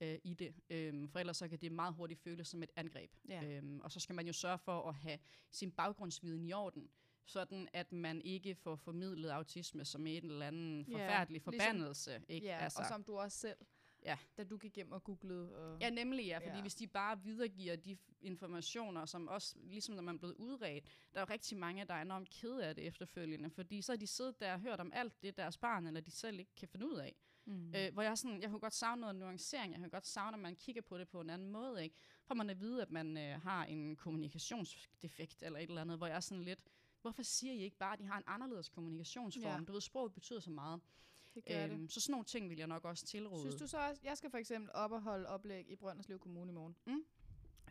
[0.00, 0.54] øh, i det.
[0.70, 3.10] Øh, for ellers så kan det meget hurtigt føles som et angreb.
[3.28, 3.44] Ja.
[3.44, 5.18] Øhm, og så skal man jo sørge for at have
[5.50, 6.88] sin baggrundsviden i orden,
[7.24, 12.22] sådan at man ikke får formidlet autisme som en eller anden Ja, forfærdelig ligesom- forbandelse.
[12.28, 12.46] Ikke?
[12.46, 12.58] ja.
[12.58, 12.78] Altså.
[12.82, 13.56] Og som du også selv,
[14.04, 14.18] Ja.
[14.36, 15.56] da du gik hjem og googlede.
[15.56, 16.60] Og, Ja, nemlig ja, fordi Ja.
[16.60, 21.20] hvis de bare videregiver de informationer, som også, ligesom når man er blevet udredt, der
[21.20, 24.06] er jo rigtig mange, der er enormt kede af det efterfølgende, fordi så har de
[24.06, 26.86] siddet der og hørt om alt det, deres barn eller de selv ikke kan finde
[26.86, 27.14] ud af.
[27.46, 27.74] mm.
[27.74, 30.40] Øh, hvor jeg, sådan, jeg kunne godt savne noget nuancering, jeg kunne godt savne, at
[30.40, 31.82] man kigger på det på en anden måde.
[31.84, 31.96] Ikke?
[32.26, 36.06] For man at vide, at man øh, har en kommunikationsdefekt eller et eller andet, hvor
[36.06, 36.60] jeg er sådan lidt,
[37.02, 39.44] hvorfor siger I ikke bare, at de har en anderledes kommunikationsform?
[39.60, 39.64] Ja.
[39.64, 40.80] Du ved, sproget betyder så meget.
[41.34, 41.70] Det gør det.
[41.72, 43.40] Øhm, så sådan nogle ting vil jeg nok også tilråde.
[43.42, 46.50] Synes du så også, jeg skal for eksempel op og holde oplæg i Brønderslev Kommune
[46.50, 46.76] i morgen.
[46.86, 47.04] Mm.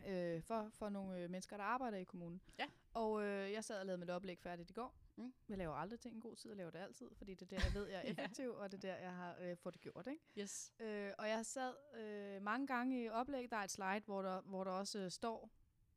[0.08, 2.40] Øh, for, for nogle øh, mennesker, der arbejder i kommunen.
[2.58, 2.66] Ja.
[2.94, 4.94] Og øh, jeg sad og lavede mit oplæg færdigt i går.
[5.16, 5.32] Mm.
[5.48, 7.64] Jeg laver aldrig ting en god tid, jeg laver det altid, fordi det er der,
[7.64, 8.10] jeg ved, jeg er Ja.
[8.10, 10.06] effektiv, og det er der, jeg har øh, fået det gjort.
[10.06, 10.22] Ikke?
[10.38, 10.72] Yes.
[10.80, 14.40] Øh, og jeg sad øh, mange gange i oplæg, der er et slide, hvor der,
[14.40, 15.50] hvor der også øh, står,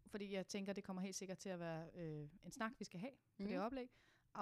[0.08, 3.00] fordi jeg tænker, det kommer helt sikkert til at være øh, en snak, vi skal
[3.00, 3.48] have på Mhm.
[3.50, 3.90] det oplæg.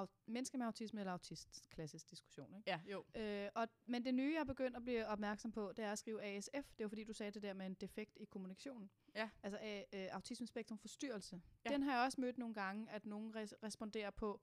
[0.02, 2.56] Au- mennesker med autisme eller autist, klassisk diskussion.
[2.56, 2.70] Ikke?
[2.70, 3.06] Ja, jo.
[3.16, 6.00] Øh, og, men det nye, jeg er begyndt at blive opmærksom på, det er at
[6.00, 6.50] skrive ASF.
[6.54, 8.90] Det er jo fordi, du sagde det der med en defekt i kommunikationen.
[9.16, 9.30] Ja.
[9.44, 11.42] Altså øh, øh, autismespektrum forstyrrelse.
[11.66, 11.70] Ja.
[11.70, 14.42] Den har jeg også mødt nogle gange, at nogen res- responderer på,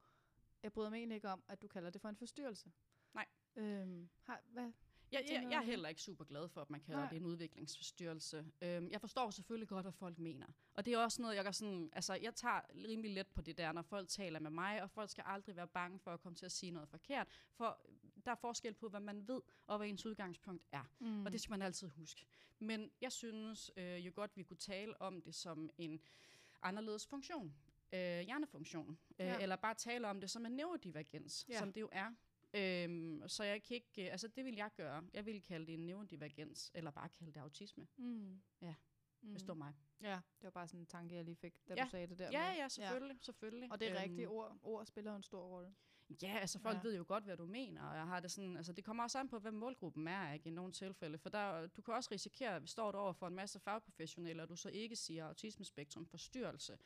[0.62, 2.72] jeg bryder mig egentlig ikke om, at du kalder det for en forstyrrelse.
[3.14, 3.26] Nej.
[3.56, 4.72] Øhm, har, hvad?
[5.12, 7.08] Jeg, jeg, jeg er heller ikke super glad for, at man kalder Nej.
[7.08, 8.46] det en udviklingsforstyrrelse.
[8.62, 10.46] Øhm, jeg forstår selvfølgelig godt, hvad folk mener.
[10.74, 13.56] Og det er også noget, jeg gør sådan, altså jeg tager rimelig let på det
[13.58, 16.36] der, når folk taler med mig, og folk skal aldrig være bange for at komme
[16.36, 17.78] til at sige noget forkert, for
[18.24, 20.84] der er forskel på, hvad man ved, og hvad ens udgangspunkt er.
[20.98, 21.26] Mm.
[21.26, 22.26] Og det skal man altid huske.
[22.58, 26.00] Men jeg synes øh, jo godt, vi kunne tale om det som en
[26.62, 27.54] anderledes funktion.
[27.92, 28.98] Øh, hjernefunktion.
[29.18, 29.38] Øh, Ja.
[29.38, 31.58] Eller bare tale om det som en neurodivergens, ja.
[31.58, 32.14] som det jo er.
[32.54, 35.02] Øhm, så jeg kan ikke, øh, altså det vil jeg gøre.
[35.14, 38.40] Jeg vil kalde det en neurodivergens, eller bare kalde det autisme, Mm.
[38.62, 38.74] Ja.
[39.22, 39.30] Mm.
[39.30, 39.74] hvis det var mig.
[40.00, 41.84] Ja, det var bare sådan en tanke, jeg lige fik, da Ja.
[41.84, 42.30] du sagde det der.
[42.32, 43.72] Ja, med- ja, selvfølgelig, selvfølgelig.
[43.72, 44.28] Og det er Øhm, rigtigt.
[44.28, 45.74] Ord, ord spiller en stor rolle.
[46.22, 46.78] Ja, altså folk Ja.
[46.78, 46.88] ja.
[46.88, 49.18] ved jo godt, hvad du mener, og jeg har det sådan, altså det kommer også
[49.18, 52.56] an på, hvad målgruppen er, ikke, i nogle tilfælde, for der, du kan også risikere,
[52.56, 56.78] at vi står over for en masse fagprofessionelle, og du så ikke siger autismespektrum forstyrrelse,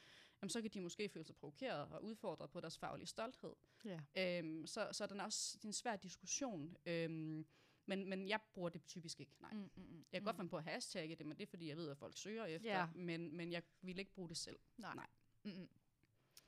[0.42, 3.52] jamen, så kan de måske føle sig provokeret og udfordret på deres faglige stolthed.
[3.84, 4.00] Ja.
[4.38, 7.46] Øhm, så, så den er også det er en svær diskussion, øhm,
[7.86, 9.52] men, men jeg bruger det typisk ikke, nej.
[9.52, 10.04] Mm, mm, mm.
[10.12, 11.98] Jeg kan godt finde på at hashtagge det, men det er fordi, jeg ved, at
[11.98, 12.86] folk søger efter, Ja.
[12.94, 14.58] men, men jeg vil ikke bruge det selv.
[14.76, 14.94] Nej.
[14.94, 15.06] Nej.
[15.42, 15.68] Mm-mm.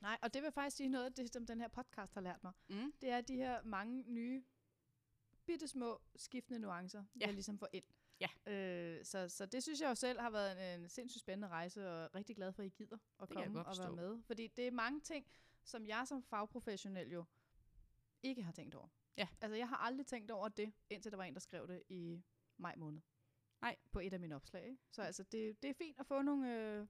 [0.01, 2.43] Nej, og det vil faktisk sige noget af det, som den her podcast har lært
[2.45, 2.53] mig.
[2.69, 2.93] Mm.
[3.01, 4.45] Det er de her mange nye,
[5.47, 7.05] bitte små, skiftende nuancer.
[7.21, 7.27] Ja.
[7.27, 7.85] jeg ligesom får ind.
[8.21, 8.53] Ja.
[8.53, 11.91] Øh, så, så det synes jeg jo selv har været en, en sindssygt spændende rejse,
[11.91, 14.23] og rigtig glad for, at I gider at Det komme og være med.
[14.23, 15.27] Fordi det er mange ting,
[15.65, 17.25] som jeg som fagprofessionel jo
[18.23, 18.89] ikke har tænkt over.
[19.17, 19.29] Ja.
[19.41, 22.23] Altså, jeg har aldrig tænkt over det, indtil der var en, der skrev det i
[22.57, 23.01] maj måned.
[23.61, 23.77] Nej.
[23.93, 24.65] På et af mine opslag.
[24.65, 24.83] Ikke?
[24.91, 26.55] Så altså, det, det er fint at få nogle...
[26.55, 26.87] Øh,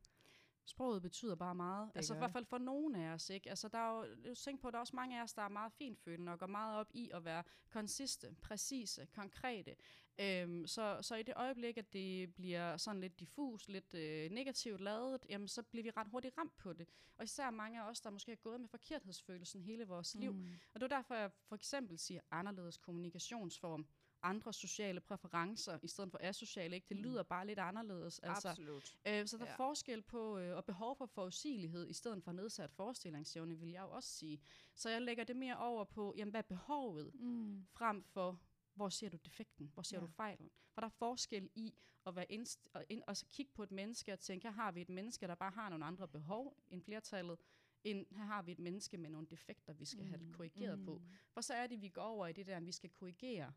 [0.64, 1.88] Sproget betyder bare meget.
[1.88, 3.30] Det altså i hvert fald for nogen af os.
[3.30, 3.50] Ikke?
[3.50, 5.48] Altså, der er jo, tænker på, at der er også mange af os, der er
[5.48, 9.76] meget finfølende og går meget op i at være konsiste, præcise, konkrete.
[10.20, 14.80] Øhm, så, så i det øjeblik, at det bliver sådan lidt diffus, lidt øh, negativt
[14.80, 16.88] lavet, jamen, så bliver vi ret hurtigt ramt på det.
[17.16, 20.32] Og især mange af os, der måske er gået med forkerthedsfølelsen hele vores liv.
[20.32, 20.46] Mm.
[20.74, 23.86] Og det er derfor, jeg for eksempel siger anderledes kommunikationsform,
[24.22, 26.74] andre sociale præferencer, i stedet for asociale.
[26.76, 26.86] Ikke?
[26.88, 27.02] Det Mm.
[27.02, 28.18] lyder bare lidt anderledes.
[28.18, 28.96] Altså, Absolut.
[29.06, 29.56] Øh, så der er Ja.
[29.56, 33.90] forskel på øh, og behov for forudsigelighed i stedet for nedsat forestillingsevne, vil jeg jo
[33.90, 34.40] også sige.
[34.74, 37.66] Så jeg lægger det mere over på, jamen, hvad er behovet, Mm.
[37.72, 38.40] frem for,
[38.78, 40.00] hvor ser du defekten, hvor ser Ja.
[40.00, 40.50] du fejlen.
[40.72, 41.74] For der er forskel i
[42.06, 44.72] at være indst- og, ind, og så kigge på et menneske og tænke, her har
[44.72, 47.38] vi et menneske, der bare har nogle andre behov end flertallet,
[47.84, 50.08] end her har vi et menneske med nogle defekter, vi skal mm.
[50.10, 50.84] have korrigeret mm.
[50.84, 51.02] på.
[51.30, 53.52] For så er det, vi går over i det der, vi skal korrigere.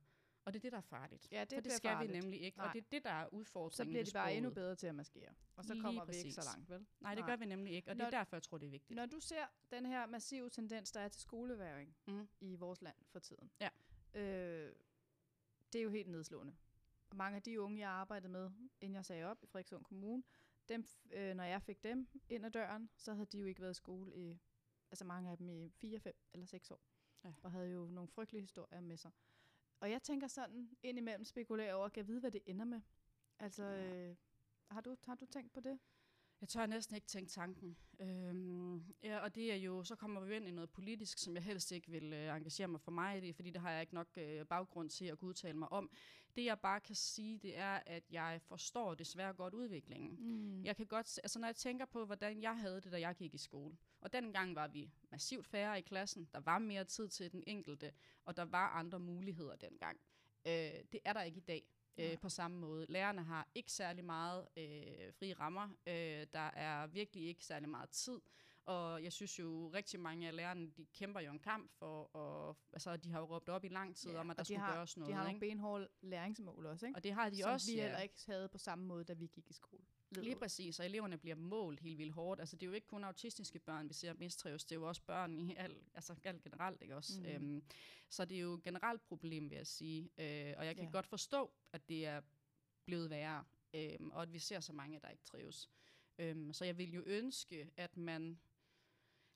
[0.46, 1.28] Og det er det, der er farligt.
[1.32, 2.14] Ja, det For det skal farligt.
[2.14, 2.58] vi nemlig ikke.
[2.58, 2.68] Nej.
[2.68, 4.88] Og det er det, der er udfordringen Så bliver ved de bare endnu bedre til
[4.88, 5.34] at maskere.
[5.56, 6.54] Og så Lige kommer vi ikke så præcis.
[6.56, 6.86] langt, vel?
[7.00, 8.70] Nej, det gør vi nemlig ikke, og det er Når- derfor, jeg tror, det er
[8.72, 8.96] vigtigt.
[8.96, 12.28] Når du ser den her massive tendens, der er til skoleværing Mhm.
[12.40, 13.70] i vores land for tiden, Ja.
[14.22, 14.74] øh,
[15.74, 16.56] det er jo helt nedslående.
[17.10, 18.52] Og mange af de unge, jeg arbejdede med,
[18.82, 20.24] inden jeg sagde op i Frederikssund Kommune,
[20.70, 23.72] dem, øh, når jeg fik dem ind ad døren, så havde de jo ikke været
[23.72, 24.40] i skole i
[24.92, 26.82] altså mange af dem i 4, 5 eller 6 år,
[27.24, 27.34] Ja.
[27.44, 29.12] og havde jo nogle frygtelige historier med sig.
[29.80, 32.82] Og jeg tænker sådan indimellem spekulerer over, kan jeg vide, hvad det ender med?
[33.40, 34.10] Altså, Ja.
[34.10, 34.16] øh,
[34.72, 35.80] har, du, har du tænkt på det?
[36.42, 37.78] Jeg tør næsten ikke tænke tanken.
[38.00, 41.44] Øhm, ja, og det er jo, så kommer vi ind i noget politisk, som jeg
[41.44, 44.08] helst ikke vil øh, engagere mig for mig i, fordi det har jeg ikke nok
[44.18, 45.90] øh, baggrund til at kunne udtale mig om.
[46.36, 50.16] Det jeg bare kan sige, det er, at jeg forstår desværre godt udviklingen.
[50.20, 50.64] Mm.
[50.64, 53.34] Jeg kan godt, altså når jeg tænker på, hvordan jeg havde det, da jeg gik
[53.34, 53.78] i skole.
[54.02, 56.30] Og dengang var vi massivt færre i klassen.
[56.34, 57.94] Der var mere tid til den enkelte,
[58.26, 60.00] og der var andre muligheder dengang.
[60.48, 61.64] Øh, det er der ikke i dag.
[61.98, 62.86] Øh, på samme måde.
[62.90, 65.70] Lærerne har ikke særlig meget øh, fri rammer.
[65.88, 68.22] Øh, der er virkelig ikke særlig meget tid.
[68.66, 72.58] Og jeg synes jo, rigtig mange af lærerne, de kæmper jo en kamp for, og,
[72.74, 74.60] altså de har jo råbt op i lang tid Ja, om, at der de skulle
[74.60, 75.10] har- gøres noget.
[75.12, 76.98] De har nogle benhårde læringsmål også, ikke?
[76.98, 77.82] Og det har de Som også, vi ja.
[77.82, 79.84] heller ikke havde på samme måde, da vi gik i skole.
[80.12, 82.40] Lige præcis, og eleverne bliver målt helt vildt hårdt.
[82.40, 85.02] Altså, det er jo ikke kun autistiske børn, vi ser mistrives, det er jo også
[85.02, 87.20] børn i al, altså, alt generelt, ikke også?
[87.20, 87.26] Mm.
[87.26, 87.64] Øhm,
[88.10, 90.02] så det er jo et generelt problem, vil jeg sige.
[90.18, 90.92] Øh, og jeg kan Ja.
[90.92, 92.22] godt forstå, at det er
[92.86, 93.44] blevet værre,
[93.74, 95.70] øhm, og at vi ser så mange, der ikke trives.
[96.18, 98.40] Øhm, så jeg vil jo ønske, at man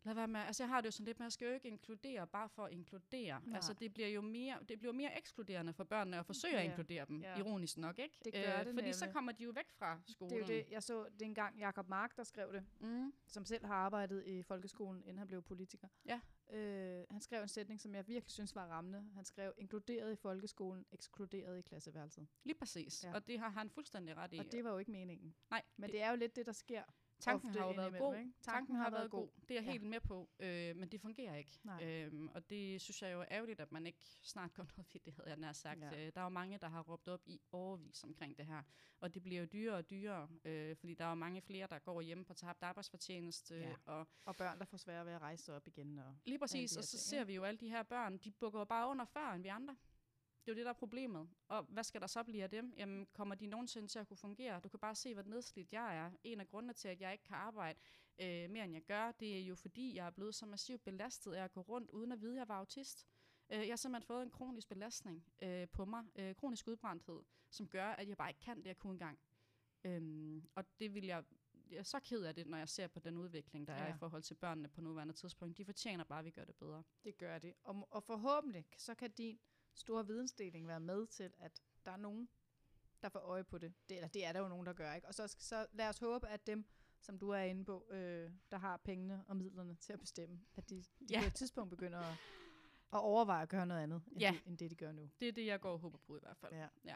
[0.06, 1.68] Lad være med, altså jeg har det jo sådan lidt at jeg skal jo ikke
[1.68, 3.42] inkludere bare for at inkludere.
[3.46, 3.56] Nej.
[3.56, 6.70] Altså det bliver jo mere, det bliver mere ekskluderende for børnene at forsøge at Ja.
[6.70, 7.38] inkludere dem, Ja.
[7.38, 8.16] ironisk nok, ikke?
[8.26, 9.14] Øh, Det gør det Fordi så nemlig.
[9.14, 10.30] kommer de jo væk fra skolen.
[10.30, 13.14] Det er jo det, jeg så, det engang Jakob Mark, der skrev det, Mm.
[13.28, 15.88] som selv har arbejdet i folkeskolen, inden han blev politiker.
[16.06, 16.20] Ja.
[16.52, 19.04] Øh, han skrev en sætning, som jeg virkelig synes var rammende.
[19.16, 22.28] Han skrev, inkluderet i folkeskolen, ekskluderet i klasseværelset.
[22.44, 23.14] Lige præcis, Ja.
[23.14, 24.38] og det har han fuldstændig ret i.
[24.40, 25.36] Og det var jo ikke meningen.
[25.50, 26.84] Nej, Men det er jo lidt det, der sker.
[27.20, 28.16] Tanken ofte har jo været god.
[28.16, 28.32] ikke?
[28.42, 29.28] Tanken har været god.
[29.42, 29.72] Det er jeg Ja.
[29.72, 31.60] helt med på, øh, men det fungerer ikke.
[31.64, 31.84] Nej.
[31.84, 35.02] Øhm, og det synes jeg jo er ærgerligt, at man ikke snart gør noget ved
[35.06, 35.82] det, havde jeg nær sagt.
[35.82, 36.06] Ja.
[36.08, 38.64] Øh, der er jo mange, der har råbt op i overvis omkring det her.
[39.00, 41.80] Og det bliver jo dyrere og dyrere, øh, fordi der er jo mange flere, der
[41.80, 43.56] går hjemme på tabt arbejdsfortjeneste.
[43.58, 43.74] Ja.
[43.86, 46.00] Og Og børn, der får svære ved at rejse op igen.
[46.00, 48.60] Og lige præcis, og så ting, ser vi jo alle de her børn, de bukker
[48.60, 49.76] jo bare under før end vi andre.
[50.46, 51.30] Det er jo det, der er problemet.
[51.48, 52.74] Og hvad skal der så blive af dem?
[52.78, 54.60] Jamen, kommer de nogensinde til at kunne fungere?
[54.60, 56.12] Du kan bare se, hvor nedslidt jeg er.
[56.24, 57.80] En af grundene til, at jeg ikke kan arbejde
[58.20, 61.34] øh, mere, end jeg gør, det er jo fordi, jeg er blevet så massivt belastet
[61.34, 63.08] af at gå rundt, uden at vide, at jeg var autist.
[63.50, 67.68] Øh, jeg har simpelthen fået en kronisk belastning øh, på mig, øh, kronisk udbrændthed, som
[67.68, 69.20] gør, at jeg bare ikke kan det, jeg kunne engang.
[69.84, 71.24] Øhm, og det vil jeg,
[71.70, 73.84] jeg er så ked af det, når jeg ser på den udvikling, der ja.
[73.84, 75.58] er i forhold til børnene på nuværende tidspunkt.
[75.58, 76.84] De fortjener bare, at vi gør det bedre.
[77.04, 77.54] det gør det.
[77.64, 79.40] Og, og forhåbentlig, så kan din
[79.76, 82.30] store vidensdeling være med til, at der er nogen,
[83.02, 83.74] der får øje på det.
[83.90, 84.94] det eller det er der jo nogen, der gør.
[84.94, 85.08] ikke.
[85.08, 86.66] Og så, så lad os håbe, at dem,
[87.00, 90.70] som du er inde på, øh, der har pengene og midlerne til at bestemme, at
[90.70, 91.20] de, de Ja.
[91.22, 92.14] på et tidspunkt begynder at,
[92.94, 94.32] at overveje at gøre noget andet, end, Ja.
[94.34, 95.10] det, end det, de gør nu.
[95.20, 96.54] Det er det, jeg går og håber på i hvert fald.
[96.54, 96.68] Ja.
[96.86, 96.96] Ja.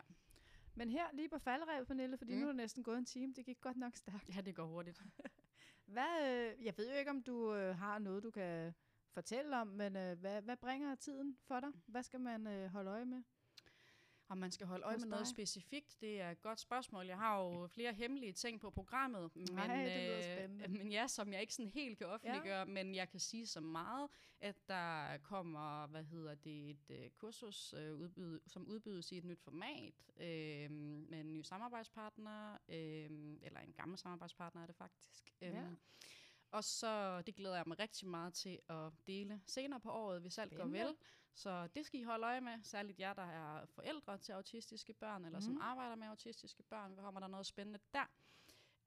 [0.75, 2.39] Men her lige på faldrevet, Pernille, fordi mm.
[2.39, 4.35] Nu er det næsten gået en time, det gik godt nok stærkt.
[4.35, 5.01] Ja, det går hurtigt.
[5.85, 6.27] Hvad,
[6.57, 8.73] øh, jeg ved jo ikke, om du øh, har noget, du kan
[9.09, 11.69] fortælle om, men øh, hvad, hvad bringer tiden for dig?
[11.85, 13.23] Hvad skal man øh, holde øje med?
[14.29, 17.05] Om man skal holde øje med noget specifikt, det er et godt spørgsmål.
[17.05, 20.67] Jeg har jo flere hemmelige ting på programmet, men, lyder spændende.
[20.67, 22.65] men ja, som jeg ikke sådan helt kan offentliggøre, ja.
[22.65, 24.09] men jeg kan sige så meget,
[24.41, 29.25] at der kommer, hvad hedder det, et øh, kursus, øh, udbyd, som udbydes i et
[29.25, 30.71] nyt format, øh,
[31.09, 33.09] med en ny samarbejdspartner, øh,
[33.41, 35.33] eller en gammel samarbejdspartner er det faktisk.
[35.41, 35.63] Ja.
[36.51, 40.37] Og så, det glæder jeg mig rigtig meget til at dele senere på året, hvis
[40.37, 40.95] alt går vel.
[41.33, 45.25] Så det skal I holde øje med, særligt jer, der er forældre til autistiske børn,
[45.25, 45.41] eller mm.
[45.41, 46.93] som arbejder med autistiske børn.
[46.93, 48.05] Hvad kommer der noget spændende der?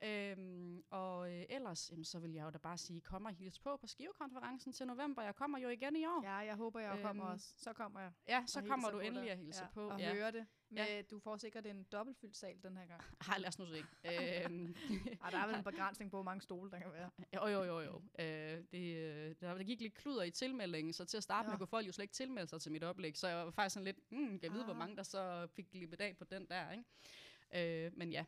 [0.05, 3.59] Øhm, og øh, ellers, jamen, så vil jeg jo da bare sige, kom og hils
[3.59, 5.23] på på Skivekonferencen til november.
[5.23, 6.23] Jeg kommer jo igen i år.
[6.25, 7.55] Ja, jeg håber, jeg kommer Øhm, også.
[7.57, 8.13] Så kommer jeg.
[8.29, 9.89] Ja, så kommer du endelig at hilse ja, på.
[9.89, 10.15] Og ja.
[10.15, 10.47] høre det.
[10.73, 11.03] Med, Ja.
[11.03, 13.03] Du får sikkert en dobbeltfyldt sal den her gang.
[13.29, 13.79] Ej, lad os nu se.
[14.05, 14.75] øhm,
[15.25, 17.11] Ej, der er vel en begrænsning på, hvor mange stole der kan være.
[17.35, 18.03] Jo, jo, jo, jo.
[18.19, 21.51] Øh, det, øh, der, der gik lidt kluder i tilmeldingen, så til at starte Ja.
[21.51, 23.75] med kunne folk jo slet ikke tilmelde sig til mit oplæg, så jeg var faktisk
[23.75, 24.79] sådan lidt, hmm, kan jeg vide, hvor Ah.
[24.79, 27.87] mange der så fik glippet af på den der, ikke?
[27.87, 28.25] Øh, men ja.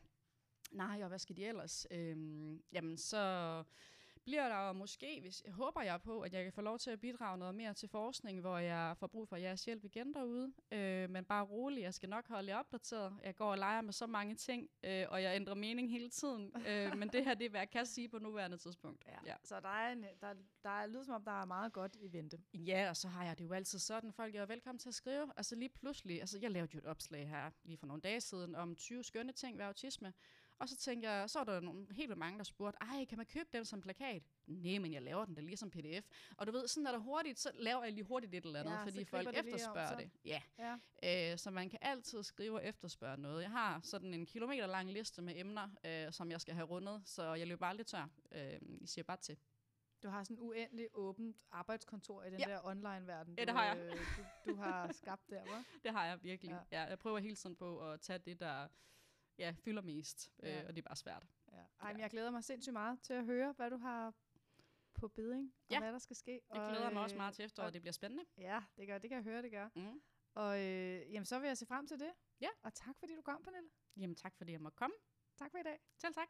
[0.72, 1.86] Nej, og hvad skal de ellers?
[1.90, 2.16] Øh,
[2.72, 3.16] jamen, så
[4.24, 7.38] bliver der måske, hvis, håber jeg på, at jeg kan få lov til at bidrage
[7.38, 10.52] noget mere til forskning, hvor jeg får brug for jeres hjælp igen derude.
[10.72, 13.16] Øh, men bare rolig, jeg skal nok holde jer opdateret.
[13.24, 16.52] Jeg går og leger med så mange ting, øh, og jeg ændrer mening hele tiden.
[16.68, 19.04] øh, men det her, det er, hvad jeg kan sige på nuværende tidspunkt.
[19.26, 19.34] Ja.
[19.44, 22.12] Så der er, en, der, der er lyder som om, der er meget godt i
[22.12, 22.38] vente.
[22.54, 25.32] Ja, og så har jeg det jo altid sådan, folk er velkommen til at skrive.
[25.36, 28.54] Altså lige pludselig, altså jeg lavede jo et opslag her lige for nogle dage siden
[28.54, 30.12] om 20 skønne ting ved autisme.
[30.58, 33.18] Og så tænker jeg, så er der nogle helt vildt mange, der spurgte, ej, kan
[33.18, 34.22] man købe dem som plakat?
[34.46, 36.06] Nej, men jeg laver den da lige som pdf.
[36.36, 38.72] Og du ved, sådan er der hurtigt, så laver jeg lige hurtigt et eller andet,
[38.72, 39.94] Ja, fordi folk det efterspørger så.
[39.96, 40.10] det.
[40.24, 41.32] Ja, Ja.
[41.32, 43.42] øh, så man kan altid skrive og efterspørge noget.
[43.42, 47.02] Jeg har sådan en kilometer lang liste med emner, øh, som jeg skal have rundet,
[47.04, 48.08] så jeg løber aldrig tør.
[48.32, 49.36] Øh, I siger bare til.
[50.02, 52.44] Du har sådan uendelig åbent arbejdskontor i den Ja.
[52.48, 53.78] der online-verden, Ja, det har jeg.
[53.78, 55.64] øh, du, du har skabt der, hva'?
[55.84, 56.50] Det har jeg virkelig.
[56.70, 56.82] Ja.
[56.82, 58.68] Ja, jeg prøver hele tiden på at tage det, der
[59.38, 60.48] ja, fylder mest, Ja.
[60.48, 60.60] ja.
[60.62, 61.26] øh, og det er bare svært.
[61.52, 61.62] Ja.
[61.80, 64.14] Ej, men jeg glæder mig sindssygt meget til at høre, hvad du har
[64.94, 65.78] på beding, og Ja.
[65.80, 66.40] hvad der skal ske.
[66.52, 68.24] Jeg og, glæder mig også øh, meget til efteråret, og- det bliver spændende.
[68.38, 69.68] Ja, det, gør, det kan jeg høre, det gør.
[69.74, 70.02] Mm.
[70.34, 72.12] Og øh, jamen, så vil jeg se frem til det.
[72.40, 72.48] Ja.
[72.62, 73.70] Og tak, fordi du kom, Pernille.
[73.96, 74.96] Jamen tak, fordi jeg måtte komme.
[75.36, 75.80] Tak for i dag.
[75.98, 76.28] Selv tak.